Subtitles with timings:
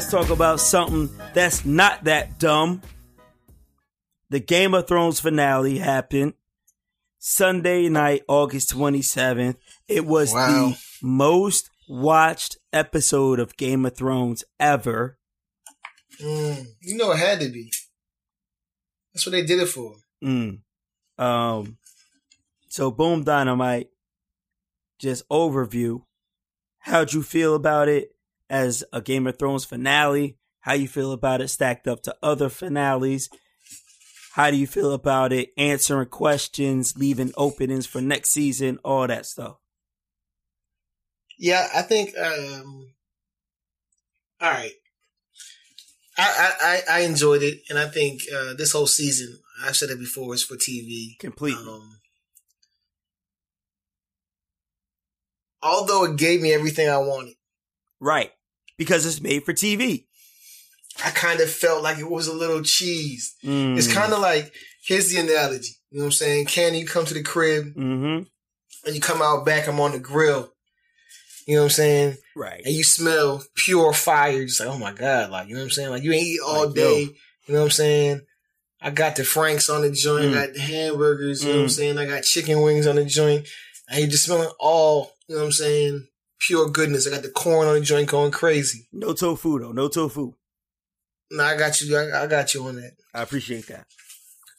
[0.00, 2.80] let's talk about something that's not that dumb.
[4.30, 6.32] The Game of Thrones finale happened
[7.18, 9.56] Sunday night, August 27th.
[9.88, 10.70] It was Wow.
[10.70, 15.18] the most watched episode of Game of Thrones ever.
[16.18, 17.70] Mm, you know it had to be.
[19.12, 19.96] That's what they did it for.
[20.24, 20.60] Mm.
[21.18, 21.76] Um,
[22.70, 23.90] so Boom Dynamite,
[24.98, 26.04] just overview.
[26.78, 28.14] How'd you feel about it
[28.50, 30.36] as a Game of Thrones finale?
[30.60, 33.30] How you feel about it stacked up to other finales?
[34.34, 39.24] How do you feel about it answering questions, leaving openings for next season, all that
[39.24, 39.56] stuff?
[41.38, 42.16] Yeah, I think.
[42.18, 42.92] Um,
[44.40, 44.72] all right.
[46.18, 49.98] I, I, I enjoyed it, and I think uh, this whole season, I've said it
[49.98, 51.18] before, is for TV.
[51.18, 51.64] Completely.
[51.66, 51.98] Um,
[55.62, 57.34] although it gave me everything I wanted,
[58.00, 58.30] Right.
[58.80, 60.06] Because it's made for TV.
[61.04, 63.34] I kind of felt like it was a little cheese.
[63.44, 63.76] Mm.
[63.76, 64.54] It's kind of like
[64.86, 65.74] here's the analogy.
[65.90, 66.46] You know what I'm saying?
[66.46, 68.22] Can you come to the crib Mm-hmm.
[68.86, 69.68] and you come out back?
[69.68, 70.50] I'm on the grill.
[71.46, 72.16] You know what I'm saying?
[72.34, 72.62] Right.
[72.64, 75.64] and you smell pure fire, you're just like, oh my god, like you know what
[75.64, 75.90] I'm saying?
[75.90, 77.02] Like you ain't eat all Like, day.
[77.02, 77.08] yo.
[77.48, 78.20] You know what I'm saying?
[78.80, 80.30] I got the Franks on the joint, Mm.
[80.30, 81.70] I got the hamburgers, you know what I'm Mm.
[81.76, 81.98] saying?
[81.98, 83.46] I got chicken wings on the joint.
[83.90, 86.06] And you just smelling all, you know what I'm saying,
[86.40, 87.06] pure goodness.
[87.06, 88.88] I got the corn on the joint going crazy.
[88.92, 89.72] No tofu though.
[89.72, 90.34] No tofu.
[91.30, 92.92] No, I got you, I, I got you on that.
[93.14, 93.86] I appreciate that.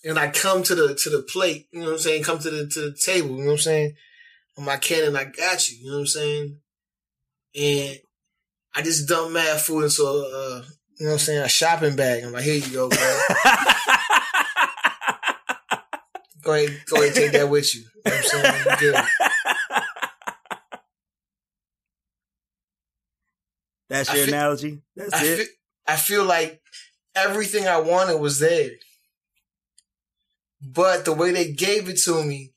[0.03, 2.23] And I come to the to the plate, you know what I'm saying?
[2.23, 3.93] Come to the to the table, you know what I'm saying?
[4.57, 6.57] On my cannon, I got you, you know what I'm saying?
[7.55, 7.99] And
[8.75, 10.63] I just dumped mad food into a, uh,
[10.97, 12.23] you know what I'm saying, a shopping bag.
[12.23, 12.97] I'm like, here you go, bro.
[16.41, 17.81] go ahead, go ahead, take that with you.
[17.81, 18.65] You know what I'm saying?
[18.81, 19.05] You good.
[23.91, 24.81] That's I your feel- analogy.
[24.95, 25.37] That's I it.
[25.37, 25.45] feel,
[25.87, 26.61] I feel like
[27.15, 28.71] everything I wanted was there.
[30.61, 32.53] But the way they gave it to me,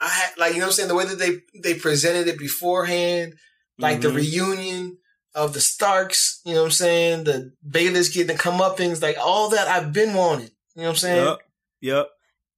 [0.00, 2.38] I had like you know what I'm saying, the way that they they presented it
[2.38, 3.34] beforehand,
[3.78, 4.16] like the Mhm.
[4.16, 4.98] reunion
[5.34, 9.00] of the Starks, you know what I'm saying, the Baylor's getting to come up things
[9.02, 10.50] like all that I've been wanted.
[10.74, 11.24] You know what I'm saying?
[11.26, 11.38] Yep.
[11.82, 12.08] Yep.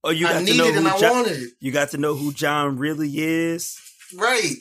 [0.03, 1.49] Oh, you I got to know it and who I Jon, wanted it.
[1.59, 3.77] you got to know who Jon really is.
[4.15, 4.55] Right.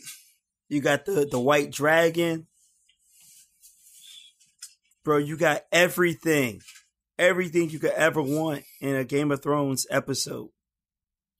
[0.68, 2.46] You got the the white dragon.
[5.04, 6.60] Bro, you got everything.
[7.18, 10.50] Everything you could ever want in a Game of Thrones episode.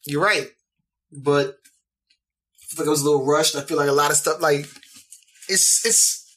[0.04, 0.48] You're right.
[1.12, 3.54] But I feel like it was a little rushed.
[3.56, 4.66] I feel like a lot of stuff like
[5.48, 6.36] it's it's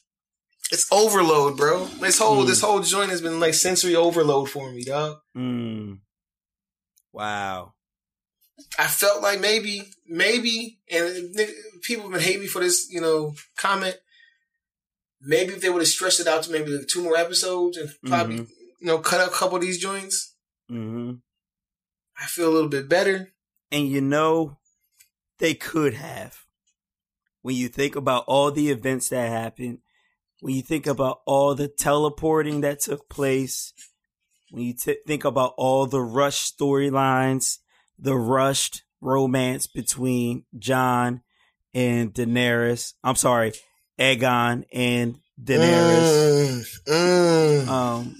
[0.70, 1.84] it's overload, bro.
[1.86, 2.46] This whole Mm.
[2.46, 5.18] this whole joint has been like sensory overload for me, dog.
[5.36, 5.98] Mm.
[7.12, 7.74] Wow.
[8.78, 11.34] I felt like maybe, maybe, and
[11.82, 13.96] people have been hating me for this, you know, comment.
[15.20, 17.90] Maybe if they would have stretched it out to maybe like two more episodes and
[18.06, 18.48] probably, Mhm.
[18.80, 20.34] you know, cut out a couple of these joints,
[20.68, 21.12] hmm
[22.20, 23.32] I feel a little bit better.
[23.70, 24.58] And you know,
[25.38, 26.44] they could have.
[27.40, 29.78] When you think about all the events that happened,
[30.40, 33.72] when you think about all the teleporting that took place,
[34.50, 37.58] when you t- think about all the rush storylines,
[38.02, 41.22] the rushed romance between Jon
[41.72, 42.94] and Daenerys.
[43.02, 43.52] I'm sorry,
[43.98, 46.80] Aegon and Daenerys.
[46.84, 47.68] Mm, mm.
[47.68, 48.16] Um,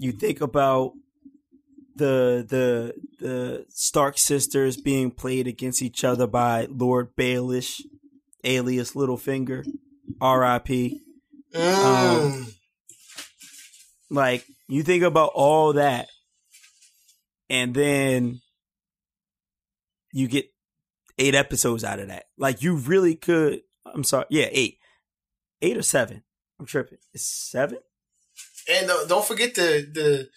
[0.00, 0.92] you think about
[1.94, 7.82] the the the Stark sisters being played against each other by Lord Baelish,
[8.42, 9.66] alias Littlefinger,
[10.20, 11.00] R.I.P.
[11.54, 12.54] Mm.
[14.10, 16.08] Like you think about all that,
[17.50, 18.40] and then
[20.14, 20.46] you get
[21.18, 22.24] eight episodes out of that.
[22.38, 23.60] Like you really could.
[23.84, 24.78] I'm sorry, yeah, eight,
[25.60, 26.22] eight or seven.
[26.58, 26.98] I'm tripping.
[27.12, 27.78] It's seven.
[28.70, 30.28] And don't, don't forget the the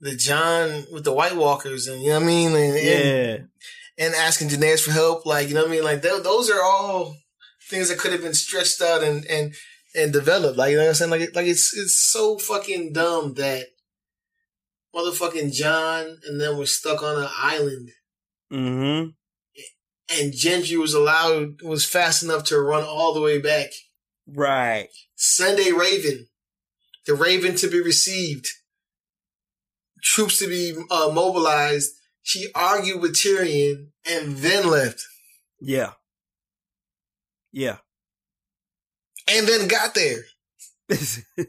[0.00, 3.36] the Jon with the White Walkers, and you know what I mean, and, and, Yeah.
[4.06, 6.62] and asking Daenerys for help, like you know what I mean, like tho- those are
[6.62, 7.14] all
[7.68, 9.54] things that could have been stretched out and and
[9.94, 10.56] and developed.
[10.56, 13.66] Like you know what I'm saying, like like it's it's so fucking dumb that
[14.94, 17.90] motherfucking Jon and then we're stuck on an island,
[18.52, 19.10] Mm-hmm.
[20.20, 23.70] and Gendry was allowed was fast enough to run all the way back.
[24.26, 24.88] Right.
[25.14, 26.26] Sunday Raven,
[27.06, 28.46] the Raven to be received,
[30.02, 31.92] troops to be uh, mobilized.
[32.22, 35.02] She argued with Tyrion and then left,
[35.60, 35.92] Yeah.
[37.52, 37.78] Yeah.
[39.28, 40.24] and then got there.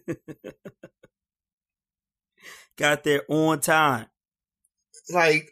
[2.78, 4.08] Got there on time.
[5.14, 5.50] Like,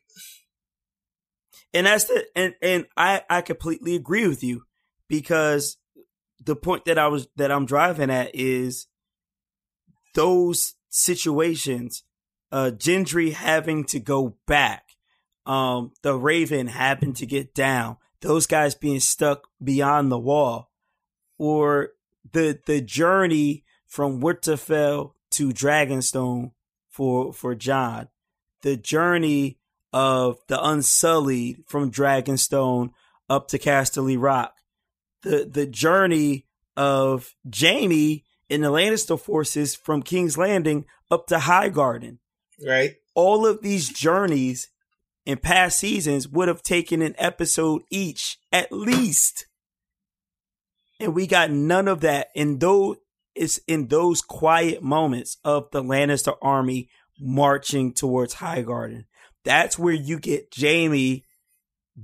[1.73, 4.63] And that's the and and I I completely agree with you
[5.07, 5.77] because
[6.43, 8.87] the point that I was that I'm driving at is
[10.15, 12.03] those situations,
[12.51, 14.95] uh Gendry having to go back,
[15.45, 20.71] um, the Raven having to get down, those guys being stuck beyond the wall,
[21.37, 21.89] or
[22.31, 26.51] the the journey from Winterfell to Dragonstone
[26.89, 28.07] for for Jon,
[28.63, 29.59] the journey
[29.91, 32.91] of the Unsullied from Dragonstone
[33.29, 34.55] up to Casterly Rock,
[35.23, 36.45] the the journey
[36.75, 42.17] of Jaime in the Lannister forces from King's Landing up to Highgarden.
[42.65, 42.95] Right.
[43.13, 44.69] All of these journeys
[45.25, 49.45] in past seasons would have taken an episode each, at least.
[50.99, 52.29] And we got none of that.
[52.35, 52.97] And though
[53.35, 56.89] it's in those quiet moments of the Lannister army
[57.19, 59.05] marching towards Highgarden.
[59.49, 61.23] That's where you get Jaime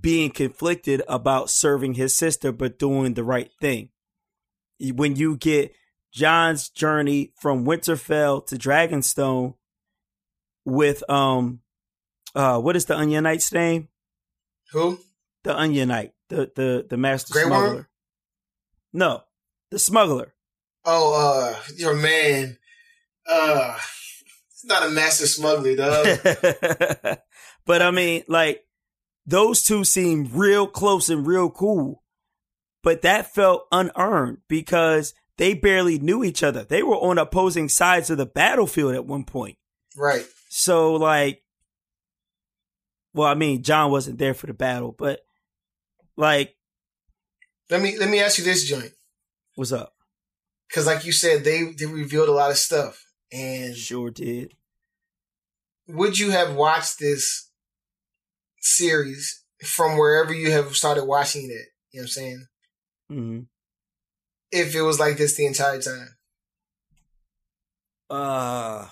[0.02, 3.90] being conflicted about serving his sister but doing the right thing.
[4.80, 5.76] When you get
[6.12, 9.54] Jon's journey from Winterfell to Dragonstone
[10.66, 11.60] with um
[12.34, 13.90] uh what is the Onion Knight's name?
[14.72, 14.98] Who?
[15.44, 17.76] The Onion Knight, the the the master Grey smuggler.
[17.76, 17.88] Worm?
[18.92, 19.24] No,
[19.70, 20.34] the smuggler.
[20.84, 22.58] Oh, uh, your man.
[23.30, 23.78] Uh,
[24.50, 27.18] it's not a master smuggler, dog.
[27.66, 28.64] but I mean, like
[29.26, 32.04] those two seem real close and real cool,
[32.84, 36.64] but that felt unearned because they barely knew each other.
[36.64, 39.58] They were on opposing sides of the battlefield at one point.
[39.98, 40.26] right.
[40.50, 41.42] So, like,
[43.14, 45.20] well, I mean, Jon wasn't there for the battle, but
[46.16, 46.56] like,
[47.70, 48.92] Let me let me ask you this joint,
[49.56, 49.92] what's up?
[50.70, 54.54] because like you said, they they revealed a lot of stuff, and Sure did.
[55.88, 57.45] would you have watched this
[58.66, 61.68] series from wherever you have started watching it?
[61.92, 62.48] You know what I'm saying?
[63.10, 63.40] hmm
[64.52, 66.18] If it was like this the entire time,
[68.10, 68.88] Uh,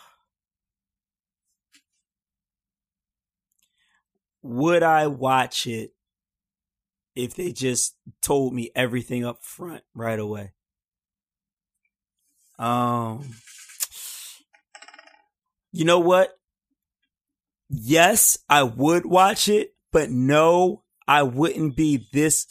[4.42, 5.94] would I watch it
[7.16, 10.52] if they just told me everything up front right away?
[12.60, 13.34] Um,
[15.72, 16.38] you know what?
[17.76, 22.46] Yes, I would watch it, but no, I wouldn't be this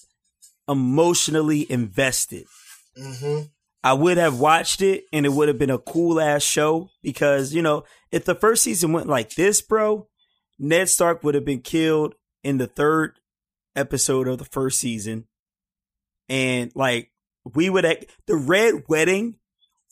[0.68, 2.46] emotionally invested.
[2.98, 3.46] mm-hmm.
[3.84, 7.52] I would have watched it and it would have been a cool ass show because,
[7.52, 10.08] you know, if the first season went like this, bro,
[10.58, 12.14] Ned Stark would have been killed
[12.44, 13.18] in the third
[13.74, 15.26] episode of the first season.
[16.28, 17.10] And like
[17.54, 19.38] we would have, the Red Wedding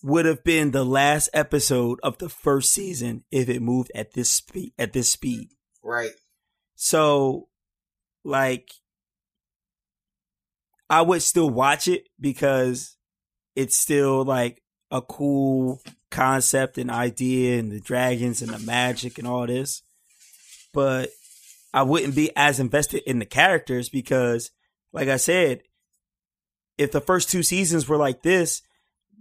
[0.03, 4.31] would have been the last episode of the first season if it moved at this
[4.31, 5.51] speed, at this speed.
[5.83, 6.13] right,
[6.75, 7.49] So,
[8.25, 8.71] like,
[10.89, 12.97] I would still watch it because
[13.55, 15.81] it's still like a cool
[16.11, 19.83] concept and idea and the dragons and the magic and all this.
[20.73, 21.11] But
[21.73, 24.51] I wouldn't be as invested in the characters because,
[24.93, 25.63] like I said,
[26.79, 28.63] if the first two seasons were like this,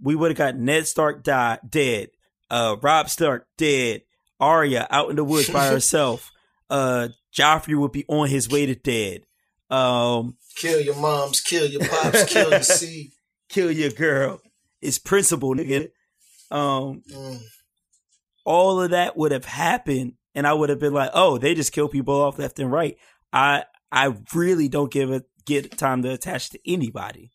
[0.02, 2.08] we would have got Ned Stark died dead,
[2.50, 4.02] uh, Robb Stark dead,
[4.38, 6.30] Arya out in the woods by herself,
[6.70, 9.26] uh, Joffrey would be on his way to dead.
[9.68, 13.12] Um, kill your moms, kill your pops, kill your seed.
[13.48, 14.40] kill your girl.
[14.80, 15.90] It's principle, nigga.
[16.50, 17.40] Um, Mm.
[18.44, 21.72] all of that would have happened, and I would have been like, "Oh, they just
[21.72, 22.96] kill people off left and right."
[23.32, 27.30] I I really don't give a get time to attach to anybody.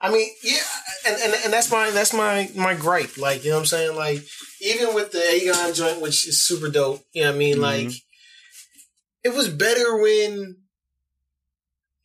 [0.00, 0.62] I mean, yeah,
[1.06, 3.18] and, and and that's my that's my my gripe.
[3.18, 3.96] Like, you know what I'm saying?
[3.96, 4.22] Like,
[4.62, 7.56] even with the Aegon joint, which is super dope, you know what I mean?
[7.56, 7.60] Mhm.
[7.60, 7.92] Like,
[9.24, 10.56] it was better when,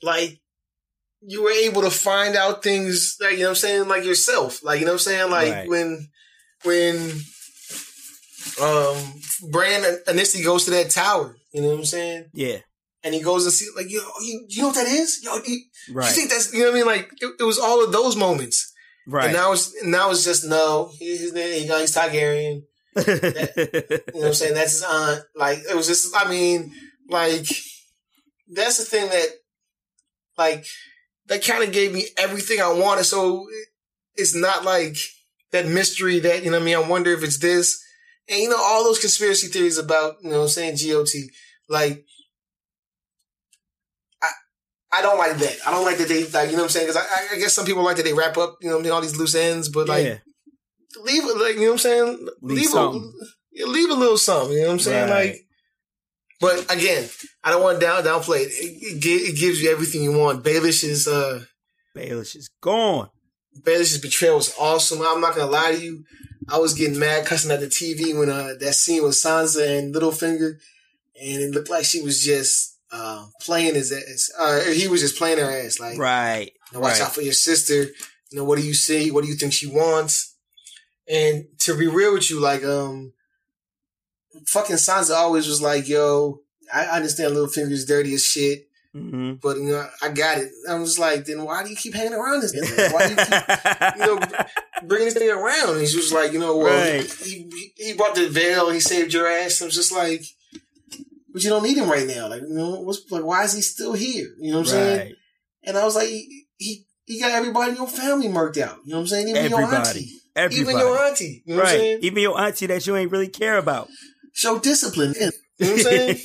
[0.02, 0.40] like,
[1.22, 3.88] you were able to find out things, like, you know what I'm saying?
[3.88, 4.62] Like yourself.
[4.64, 5.32] Like, you know what I'm saying?
[5.32, 5.70] Like, Right.
[5.70, 6.10] when,
[6.64, 7.22] when,
[8.62, 12.26] um, Bran initially goes to that tower, you know what I'm saying?
[12.34, 12.58] Yeah,
[13.06, 15.22] And he goes and see, like, yo, you, you know what that is?
[15.24, 16.88] Yo, you, you think that's, you know what I mean?
[16.88, 18.74] Like, it, it was all of those moments.
[19.08, 19.26] right.
[19.26, 20.90] And now it's now it's just no.
[20.98, 22.64] He, his name, he he's Targaryen.
[22.96, 24.56] You know what I'm saying?
[24.56, 25.22] That's his aunt.
[25.36, 26.16] Like it was just.
[26.18, 26.72] I mean,
[27.08, 27.46] like
[28.52, 29.28] that's the thing that,
[30.38, 30.66] like,
[31.28, 33.04] that kind of gave me everything I wanted.
[33.04, 33.46] So
[34.16, 34.98] it's not like
[35.52, 36.58] that mystery that you know.
[36.58, 37.80] what I mean, I wonder if it's this,
[38.30, 41.10] and you know, all those conspiracy theories about you know, what I'm saying GOT.
[41.70, 42.06] Like,
[44.96, 45.58] I don't like that.
[45.68, 47.54] I don't like that they like you know what I'm saying because I, I guess
[47.54, 49.88] some people like that they wrap up you know mean all these loose ends, but
[49.88, 50.18] like yeah,
[51.04, 52.28] leave it like you know what I'm saying.
[52.42, 54.54] Leave Leave, a leave a little something.
[54.54, 55.10] You know what I'm saying?
[55.10, 55.28] Right.
[55.28, 55.42] Like,
[56.40, 57.08] but again,
[57.44, 58.52] I don't want to down downplay it.
[58.52, 60.44] It, it, it gives you everything you want.
[60.44, 61.44] Baelish is uh
[61.96, 63.10] Baelish is gone.
[63.62, 65.02] Baelish's betrayal was awesome.
[65.02, 66.04] I'm not gonna lie to you.
[66.50, 69.96] I was getting mad cussing at the TV when uh, that scene with Sansa and
[69.96, 70.58] Littlefinger,
[71.22, 74.32] and it looked like she was just uh, playing his ass.
[74.40, 75.80] Uh, he was just playing her ass.
[75.80, 77.02] Like, right, you know, watch right.
[77.02, 77.84] out for your sister.
[78.32, 79.12] You know, what do you see?
[79.12, 80.36] What do you think she wants?
[81.08, 83.14] And to be real with you, like, um,
[84.48, 86.40] fucking Sansa always was like, yo,
[86.74, 88.68] I understand Littlefinger's dirty as shit.
[88.96, 89.34] Mm-hmm.
[89.44, 90.52] But you know, I got it.
[90.70, 92.94] I was like, then why do you keep hanging around this nigga?
[92.94, 94.46] Why do you keep, you know,
[94.88, 95.80] bringing this nigga around?
[95.80, 97.12] And she was like, you know, well, Right.
[97.12, 98.70] he, he he brought the Vale.
[98.70, 99.62] He saved your ass.
[99.62, 100.24] I was just like,
[101.36, 102.30] but you don't need him right now.
[102.30, 104.30] Like, you know, what's like, why is he still here?
[104.40, 105.14] You know what I'm saying?
[105.66, 108.78] And I was like, he, he he got everybody in your family murked out.
[108.86, 109.28] You know what I'm saying?
[109.28, 110.62] Even your auntie, Everybody.
[110.62, 111.44] even your auntie.
[111.46, 111.80] You know what I'm right.
[111.82, 112.00] saying?
[112.04, 113.90] Even your auntie that you ain't really care about.
[114.32, 115.14] Show discipline.
[115.20, 116.18] You know what I'm saying?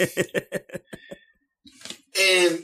[2.21, 2.63] and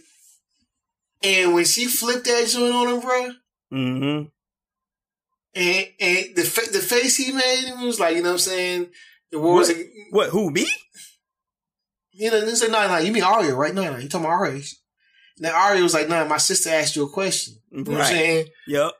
[1.24, 3.30] and when she flipped that joint on him, bro.
[3.72, 4.28] Mm-hmm.
[5.56, 8.38] And and the fa- the face he made, it was like, you know what I'm
[8.38, 8.86] saying?
[9.32, 9.76] The war was What?
[9.76, 10.30] like, What?
[10.30, 10.50] Who?
[10.52, 10.68] Me?
[12.16, 13.74] You know, they said, no, no, you mean Arya, right?
[13.74, 14.62] No, no, you talking about Arya.
[15.38, 17.54] Then Arya was like, no, my sister asked you a question.
[17.70, 18.08] You know what I'm Right.
[18.10, 18.46] saying?
[18.68, 18.92] Yep.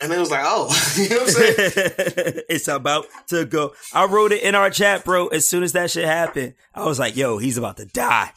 [0.00, 1.56] And it was like, oh, you know what I'm saying?
[2.48, 3.72] it's about to go.
[3.94, 5.28] I wrote it in our chat, bro.
[5.28, 8.30] As soon as that shit happened, I was like, "Yo, he's about to die.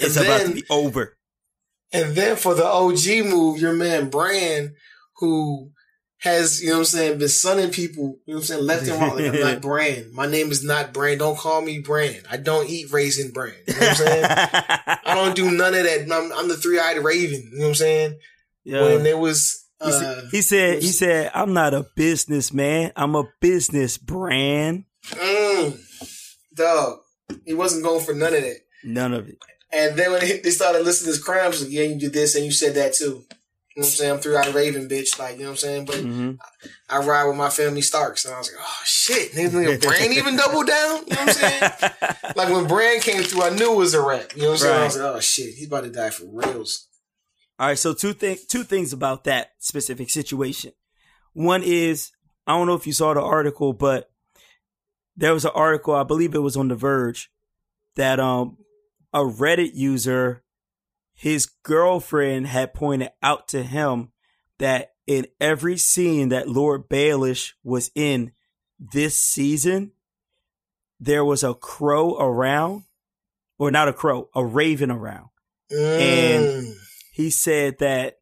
[0.00, 1.16] It's And about to be over."
[1.92, 4.74] And then for the OG move, your man Bran,
[5.18, 5.70] who
[6.24, 8.88] has, you know what I'm saying, been sunning people, you know what I'm saying, left
[8.88, 9.14] and right.
[9.14, 10.12] Like, I'm not Brand.
[10.12, 11.18] My name is not Brand.
[11.18, 12.22] Don't call me Brand.
[12.30, 13.58] I don't eat raisin Brand.
[13.68, 14.24] You know what I'm saying?
[14.28, 16.10] I don't do none of that.
[16.10, 17.50] I'm, I'm the three eyed raven.
[17.52, 18.18] You know what I'm saying?
[18.64, 22.92] Yo, When there was, he, uh, said, he said, "He said, I'm not a businessman.
[22.96, 24.86] I'm a business brand.
[25.10, 25.78] mm,
[26.54, 27.00] dog,
[27.44, 28.60] he wasn't going for none of that.
[28.82, 29.36] None of it.
[29.70, 32.46] And then when they they started listing his crimes, like, yeah, you did this and
[32.46, 33.24] you said that too.
[33.76, 34.12] You know what I'm saying?
[34.12, 35.18] I'm three eyed raven, bitch.
[35.18, 35.84] Like, you know what I'm saying?
[35.86, 36.30] But hmm
[36.88, 38.24] I ride with my family Starks.
[38.24, 40.98] And I was like, oh shit, nigga, nigga Bran even doubled down?
[41.06, 41.72] You know what I'm saying?
[42.36, 44.36] like when Bran came through, I knew it was a wrap.
[44.36, 44.80] You know what I'm saying?
[44.80, 46.86] I was like, oh shit, he's about to die for reals.
[47.58, 50.72] All right, so two things two things about that specific situation.
[51.32, 52.12] One is
[52.46, 54.08] I don't know if you saw the article, but
[55.16, 57.28] there was an article, I believe it was on The Verge,
[57.96, 58.58] that um
[59.12, 60.43] a Reddit user,
[61.14, 64.10] his girlfriend had pointed out to him
[64.58, 68.32] that in every scene that Lord Baelish was in
[68.78, 69.92] this season,
[71.00, 72.84] there was a crow around,
[73.58, 75.28] or not a crow, a raven around
[75.72, 76.74] Mm.
[77.12, 78.18] he said that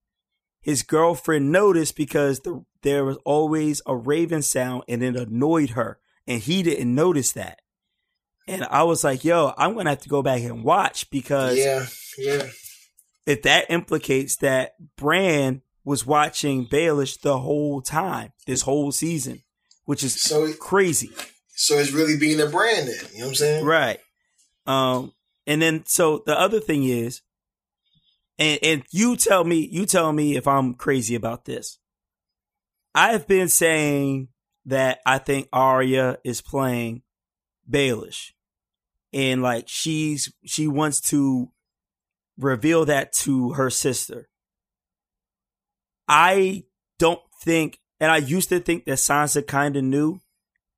[0.61, 5.99] his girlfriend noticed because the, there was always a raven sound and it annoyed her
[6.26, 7.61] and he didn't notice that
[8.46, 11.84] and i was like yo i'm gonna have to go back and watch because yeah,
[12.16, 12.46] yeah.
[13.26, 19.43] If that implicates that Bran was watching Baelish the whole time this whole season
[19.85, 21.11] which is So, crazy
[21.55, 22.97] so it's really being a brand then.
[23.12, 23.64] You know what I'm saying?
[23.64, 24.00] Right.
[24.67, 25.12] Um,
[25.47, 27.21] and then so the other thing is,
[28.38, 31.79] and and you tell me, you tell me if I'm crazy about this.
[32.95, 34.29] I've been saying
[34.67, 37.02] that I think Arya is playing
[37.71, 38.33] Baelish,
[39.12, 41.50] and like she's she wants to
[42.38, 44.28] reveal that to her sister.
[46.08, 46.64] I
[46.98, 50.20] don't think, and I used to think that Sansa kind of knew,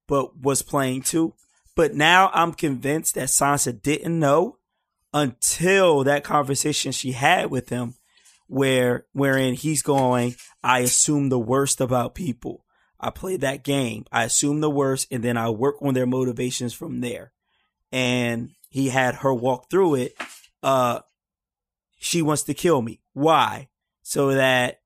[0.06, 1.34] but was playing too.
[1.76, 4.58] But now I'm convinced that Sansa didn't know
[5.12, 7.94] until that conversation she had with him,
[8.46, 12.64] where wherein he's going, I assume the worst about people.
[13.00, 14.06] I play that game.
[14.12, 17.32] I assume the worst, and then I work on their motivations from there.
[17.92, 20.16] And he had her walk through it.
[20.62, 21.00] Uh,
[22.04, 23.00] she wants to kill me.
[23.14, 23.68] Why?
[24.02, 24.80] So that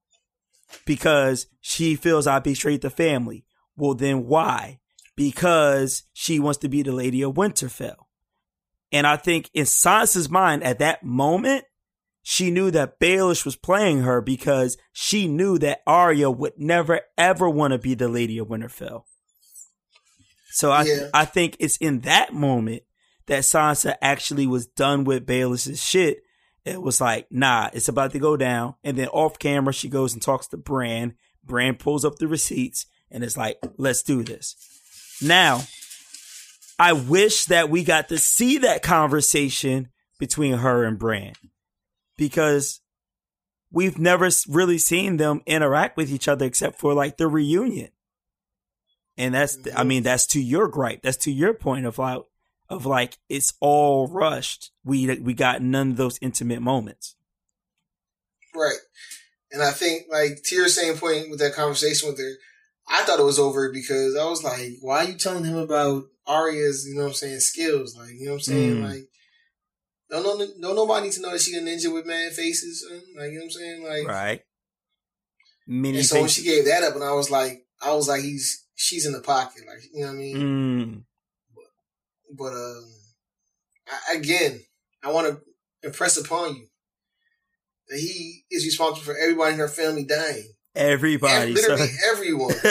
[0.86, 3.44] because she feels I betrayed the family.
[3.76, 4.78] Well, then why?
[5.16, 8.06] Because she wants to be the Lady of Winterfell.
[8.92, 11.64] And I think in Sansa's mind at that moment,
[12.22, 17.50] she knew that Baelish was playing her because she knew that Arya would never ever
[17.50, 19.02] want to be the Lady of Winterfell.
[20.52, 21.08] So I Yeah.
[21.12, 22.84] I think it's in that moment
[23.26, 26.18] that Sansa actually was done with Baelish's shit.
[26.68, 28.74] It was like, nah, it's about to go down.
[28.84, 31.14] And then off camera, she goes and talks to Brand.
[31.44, 34.56] Brand pulls up the receipts and it's like, let's do this.
[35.22, 35.62] Now,
[36.78, 41.36] I wish that we got to see that conversation between her and Brand
[42.16, 42.80] because
[43.72, 47.90] we've never really seen them interact with each other except for like the reunion.
[49.16, 49.88] And that's, I mm-hmm.
[49.88, 51.02] mean, that's to your gripe.
[51.02, 52.22] That's to your point of like,
[52.68, 54.70] of like, it's all rushed.
[54.84, 57.16] We, we got none of those intimate moments.
[58.54, 58.78] Right.
[59.50, 62.32] And I think, like, to your same point with that conversation with her,
[62.88, 66.04] I thought it was over because I was like, why are you telling him about
[66.26, 67.96] Arya's, you know what I'm saying, skills?
[67.96, 68.76] Like, you know what I'm saying?
[68.76, 68.88] Mm.
[68.88, 69.08] Like,
[70.10, 72.86] don't, know, don't nobody need to know that she a ninja with mad faces.
[73.16, 73.84] Like, you know what I'm saying?
[73.84, 74.40] Like, Right.
[75.66, 78.22] Many and so when she gave that up, and I was like, I was like,
[78.22, 79.64] he's, she's in the pocket.
[79.66, 80.36] Like, you know what I mean?
[80.36, 81.02] Mm.
[82.36, 82.84] But, um,
[83.88, 84.60] I, again,
[85.02, 85.40] I want to
[85.86, 86.66] impress upon you
[87.88, 90.52] that he is responsible for everybody in her family dying.
[90.74, 91.50] Everybody.
[91.50, 92.54] Ev- literally everyone.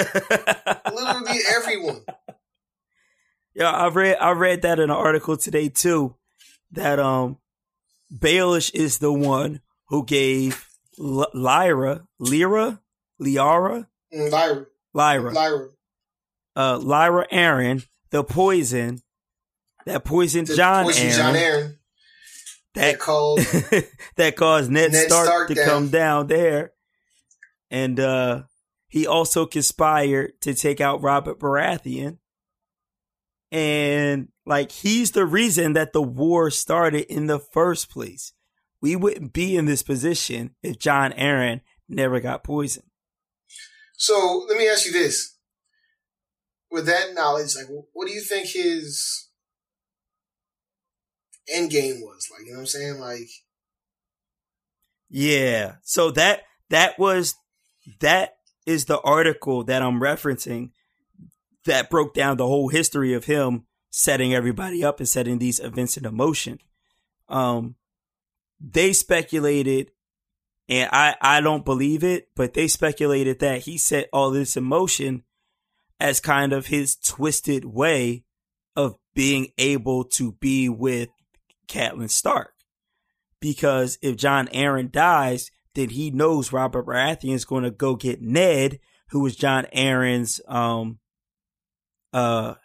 [0.94, 2.02] literally everyone.
[3.56, 6.16] Yeah, I read I read that in an article today too.
[6.72, 7.38] That um
[8.14, 10.68] Baelish is the one who gave
[11.00, 12.80] L- Lyra, Lyra,
[13.22, 14.66] Liara, Mm, Lyra.
[14.94, 15.68] Lyra, Lyra.
[16.56, 19.02] uh, Lyra Arryn the poison
[19.88, 21.78] that poisoned Jon poison Arryn, Jon Arryn.
[22.76, 23.40] That that called
[24.18, 25.66] that caused Ned, Ned Stark, Stark to down.
[25.66, 26.74] come down there,
[27.72, 28.44] and uh
[28.90, 32.18] he also conspired to take out Robert Baratheon,
[33.52, 38.34] and like he's the reason that the war started in the first place.
[38.80, 42.86] We wouldn't be in this position if Jon Arryn never got poisoned.
[43.98, 45.36] So let me ask you this.
[46.70, 49.27] With that knowledge, like what do you think his
[51.54, 52.28] end game was?
[52.32, 53.00] Like, you know what I'm saying?
[53.00, 53.30] Like
[55.10, 55.76] Yeah.
[55.84, 57.36] So that that was
[58.00, 60.72] that is the article that I'm referencing
[61.66, 65.98] that broke down the whole history of him setting everybody up and setting these events
[65.98, 66.60] into motion.
[67.30, 67.76] Um
[68.60, 69.92] they speculated
[70.68, 74.64] and I I don't believe it, but they speculated that he set all this in
[74.64, 75.24] motion
[76.00, 78.24] as kind of his twisted way
[78.76, 81.10] of being able to be with
[81.68, 82.54] Catelyn Stark
[83.40, 88.22] because if Jon Arryn dies, then he knows Robert Baratheon is going to go get
[88.22, 91.00] Ned, who was Jon Arryn's um
[92.14, 92.56] uh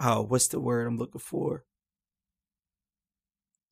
[0.00, 1.64] oh what's the word I'm looking for?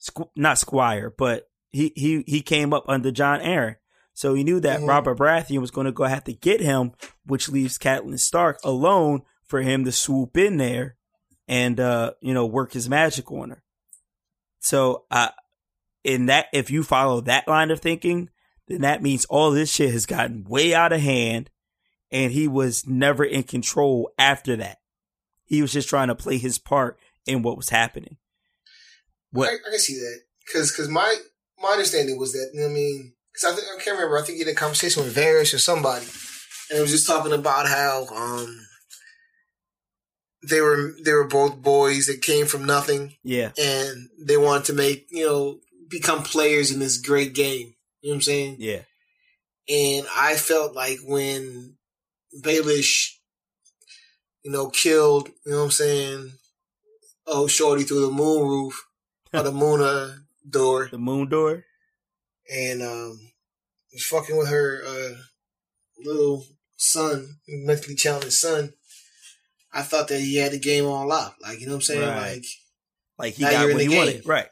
[0.00, 3.76] Squ- not squire, but he he he came up under Jon Arryn.
[4.14, 4.88] So he knew that Mhm.
[4.88, 6.92] Robert Baratheon was going to go have to get him,
[7.24, 10.96] which leaves Catelyn Stark alone for him to swoop in there
[11.48, 13.62] and uh you know work his magic on her.
[14.62, 15.30] So I
[16.04, 18.30] in that if you follow that line of thinking,
[18.68, 21.50] then that means all this shit has gotten way out of hand
[22.10, 24.78] and he was never in control after that.
[25.44, 28.16] He was just trying to play his part in what was happening.
[29.32, 31.16] What I, I can see that because because my
[31.60, 34.38] my understanding was that you know I mean because I, I can't remember I think
[34.38, 36.06] you had a conversation with Varys or somebody
[36.70, 38.66] and it was just talking about how um
[40.48, 43.52] they were they were both boys that came from nothing yeah.
[43.58, 47.74] and they wanted to make you know become players in this great game.
[48.00, 48.56] You know what I'm saying?
[48.58, 48.80] Yeah.
[49.68, 51.76] And I felt like when
[52.42, 53.16] Baelish,
[54.42, 56.32] you know, killed, you know what I'm saying,
[57.26, 58.84] oh shorty through the moon roof
[59.32, 60.16] or the moon uh,
[60.48, 61.64] door The moon door.
[62.52, 63.20] and um
[63.92, 65.14] was fucking with her uh
[66.04, 66.44] little
[66.76, 68.72] son, mentally challenged son.
[69.72, 71.36] I thought that he had the game on lock.
[71.42, 72.08] Like, you know what I'm saying?
[72.08, 72.32] Right.
[72.36, 72.44] Like
[73.18, 73.98] Like he got what he game.
[73.98, 74.26] wanted.
[74.26, 74.46] Right.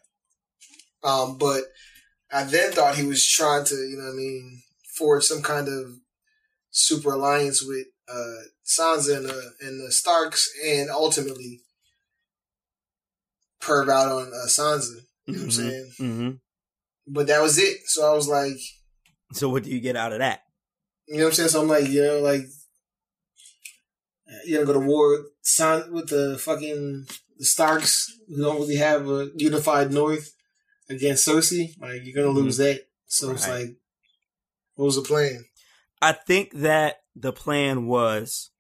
[1.02, 1.64] Um, but
[2.32, 4.62] I then thought he was trying to, you know what I mean,
[4.96, 5.96] forge some kind of
[6.70, 11.60] super alliance with uh, Sansa and the, and the Starks and ultimately
[13.60, 14.96] perv out on uh, Sansa.
[15.26, 15.92] You know what I'm saying?
[16.00, 16.30] Mm-hmm.
[17.08, 17.78] But that was it.
[17.86, 18.56] So I was like,
[19.32, 20.42] So what do you get out of that?
[21.08, 21.48] you know what I'm saying?
[21.50, 22.42] So I'm like, you know, like,
[24.44, 27.06] you're gonna go to war with, with the fucking
[27.38, 30.34] the Starks who don't really have a unified North
[30.88, 31.70] against Cersei.
[31.80, 32.86] Like, you're gonna lose that.
[33.06, 33.52] So it's Mm-hmm.
[33.52, 33.76] Like,
[34.74, 35.44] what was the plan?
[36.00, 38.50] I think that the plan was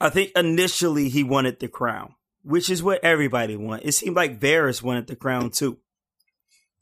[0.00, 3.86] I think initially he wanted the crown, which is what everybody wanted.
[3.86, 5.78] It seemed like Varys wanted the crown too.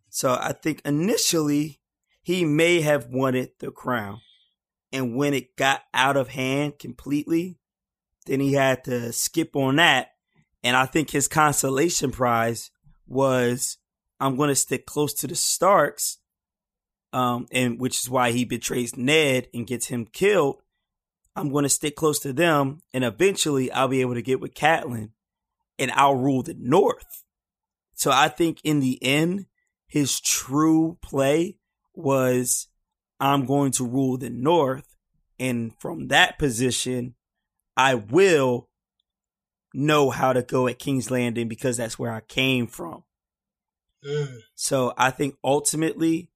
[0.08, 1.80] So I think initially
[2.22, 4.20] he may have wanted the crown.
[4.92, 7.58] And when it got out of hand completely,
[8.26, 10.12] then he had to skip on that.
[10.62, 12.70] And I think his consolation prize
[13.06, 13.78] was
[14.20, 16.18] I'm going to stick close to the Starks
[17.12, 20.62] um, and which is why he betrays Ned and gets him killed.
[21.34, 24.54] I'm going to stick close to them, and eventually I'll be able to get with
[24.54, 25.10] Catelyn,
[25.78, 27.24] and I'll rule the North.
[27.94, 29.46] So I think in the end,
[29.86, 31.58] his true play
[31.94, 32.67] was,
[33.20, 34.96] I'm going to rule the North,
[35.38, 37.14] and from that position,
[37.76, 38.68] I will
[39.74, 43.04] know how to go at King's Landing because that's where I came from.
[44.04, 44.38] Mm.
[44.54, 46.30] So I think ultimately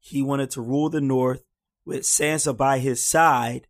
[0.00, 1.42] he wanted to rule the North
[1.84, 3.66] with Sansa by his side.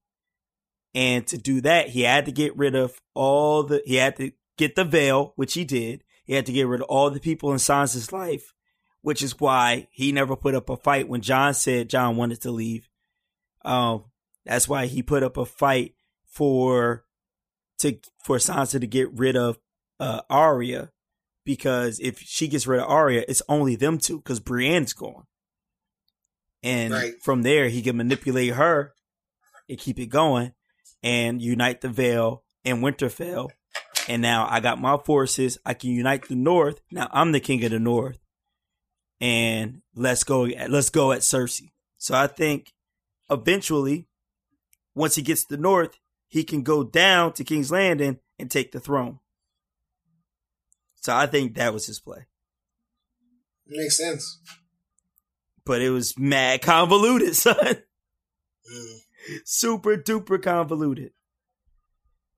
[0.94, 4.33] And to do that, he had to get rid of all the, he had to
[4.57, 6.05] get the Vale, which he did.
[6.25, 8.53] He had to get rid of all the people in Sansa's life,
[9.03, 12.51] which is why he never put up a fight when Jon said Jon wanted to
[12.51, 12.88] leave.
[13.65, 14.05] Um,
[14.45, 17.05] that's why he put up a fight for
[17.79, 19.59] to for Sansa to get rid of
[20.01, 20.91] uh, Arya
[21.45, 25.27] because if she gets rid of Arya, it's only them two because Brienne's gone.
[26.62, 27.15] And Right.
[27.23, 28.95] from there, he can manipulate her
[29.69, 30.53] and keep it going
[31.03, 33.51] and unite the Vale and Winterfell.
[34.09, 35.59] And now I got my forces.
[35.65, 36.81] I can unite the North.
[36.91, 38.19] Now I'm the king of the North.
[39.23, 40.49] And let's go.
[40.69, 41.71] Let's go at Cersei.
[41.97, 42.73] So I think
[43.31, 44.09] eventually,
[44.97, 48.73] once he gets to the North, he can go down to King's Landing and take
[48.73, 49.21] the throne.
[50.97, 52.27] So I think that was his play.
[53.69, 54.41] Makes sense.
[55.65, 57.57] But it was mad convoluted, son.
[57.57, 58.99] Mm.
[59.45, 61.13] Super duper convoluted.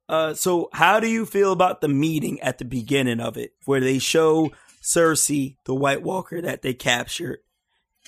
[0.07, 3.81] Uh, so how do you feel about the meeting at the beginning of it, where
[3.81, 4.53] they show
[4.85, 7.39] Cersei, the White Walker that they captured,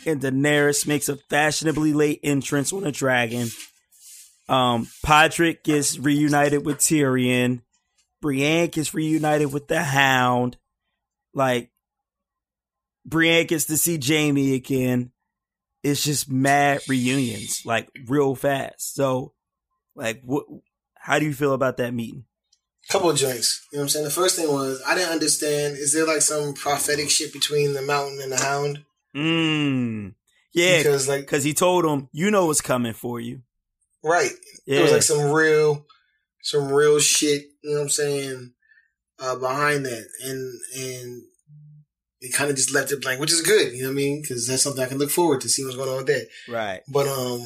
[0.05, 3.49] and Daenerys makes a fashionably late entrance on a dragon.
[4.49, 7.63] Um, Podrick gets reunited with Tyrion.
[8.21, 10.59] Brienne gets reunited with the Hound.
[11.33, 11.71] Like,
[13.05, 15.13] Brienne gets to see Jaime again.
[15.83, 18.95] It's just mad reunions, like real fast.
[18.95, 19.33] So,
[19.95, 20.45] like, what?
[20.95, 22.25] How do you feel about that meeting?
[22.91, 23.67] Couple of joints.
[23.73, 24.05] You know what I'm saying?
[24.05, 25.77] The first thing was I didn't understand.
[25.77, 28.85] Is there like some prophetic shit between the mountain and the hound?
[29.15, 30.15] Mm.
[30.53, 33.43] Yeah, Because like because he told him, "You know what's coming for you."
[34.03, 34.31] right,
[34.67, 35.85] Yeah, It was like some real,
[36.43, 37.47] some real shit.
[37.63, 38.53] You know what I'm saying?
[39.19, 41.23] Uh, behind that, and and
[42.21, 43.73] it kind of just left it blank, which is good.
[43.73, 44.23] You know what I mean?
[44.23, 46.29] Because that's something I can look forward to see what's going on with that.
[46.49, 46.81] right.
[46.89, 47.43] But um,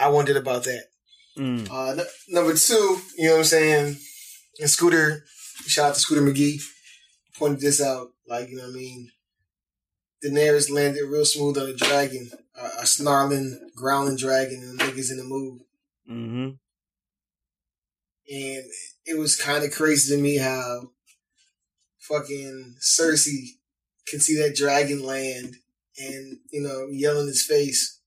[0.00, 0.86] I wondered about that.
[1.38, 1.70] Mm.
[1.70, 3.96] Uh, n- number two, you know what I'm saying?
[4.60, 5.24] And Scooter,
[5.66, 6.60] shout out to Scooter McGee,
[7.38, 8.08] pointed this out.
[8.26, 9.10] Like, you know what I mean?
[10.24, 15.10] Daenerys landed real smooth on a dragon, a, a snarling, growling dragon, and the niggas
[15.10, 15.60] in the move.
[16.06, 16.48] hmm
[18.30, 18.64] And
[19.04, 20.90] it was kind of crazy to me how
[21.98, 23.46] fucking Cersei
[24.06, 25.56] can see that dragon land
[25.98, 28.00] and, you know, yell in his face.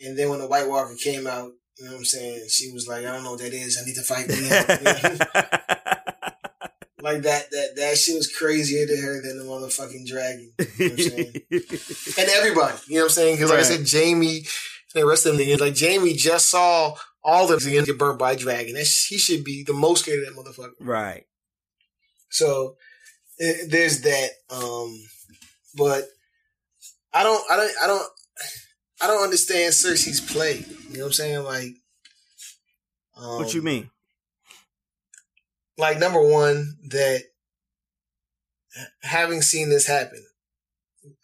[0.00, 2.48] And then when the White Walker came out, you know what I'm saying?
[2.48, 3.78] She was like, I don't know what that is.
[3.80, 4.28] I need to fight
[7.00, 10.52] like that, that, that shit was crazier to her than the motherfucking dragon.
[10.58, 11.34] You know what I'm saying?
[12.18, 13.36] and everybody, you know what I'm saying?
[13.36, 14.44] Because like I said, Jaime
[14.96, 18.18] and the rest of them niggas, like Jaime just saw all of them get burnt
[18.18, 18.74] by a dragon.
[18.74, 20.72] That he should be the most scared of that motherfucker.
[20.80, 21.24] right.
[22.30, 22.76] So
[23.38, 24.30] eh, there's that.
[24.50, 24.98] Um,
[25.76, 26.04] but
[27.12, 28.08] I don't, I don't, I don't,
[29.00, 30.64] I don't understand Cersei's play.
[30.90, 31.44] You know what I'm saying?
[31.44, 31.74] Like,
[33.16, 33.90] um, What you mean?
[35.78, 37.22] Like number one, that
[39.02, 40.24] having seen this happen,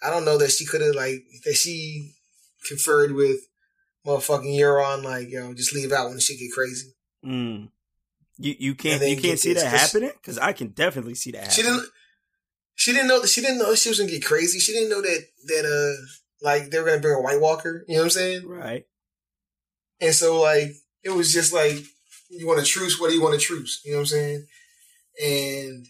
[0.02, 2.12] I don't know that she could have like that she
[2.66, 3.40] conferred with
[4.06, 6.94] motherfucking Euron, like yo, just leave out when shit get crazy.
[7.24, 7.70] Mm.
[8.38, 11.52] You you can't you can't see this, that happening because I can definitely see that.
[11.52, 11.80] She happening.
[11.80, 11.92] didn't.
[12.74, 14.58] She didn't know that she didn't know she was gonna get crazy.
[14.58, 16.06] She didn't know that that uh
[16.42, 17.84] like they were gonna bring a White Walker.
[17.86, 18.48] You know what I'm saying?
[18.48, 18.84] Right.
[20.00, 21.76] And so like it was just like
[22.30, 23.00] you want a truce.
[23.00, 23.80] What do you want a truce?
[23.84, 24.46] You know what I'm saying?
[25.22, 25.86] And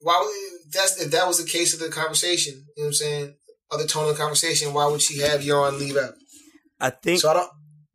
[0.00, 2.54] why would that's if that was the case of the conversation?
[2.76, 3.34] You know what I'm saying?
[3.70, 6.14] Of the tone of the conversation, why would she have Euron leave out?
[6.80, 7.50] I think So I don't.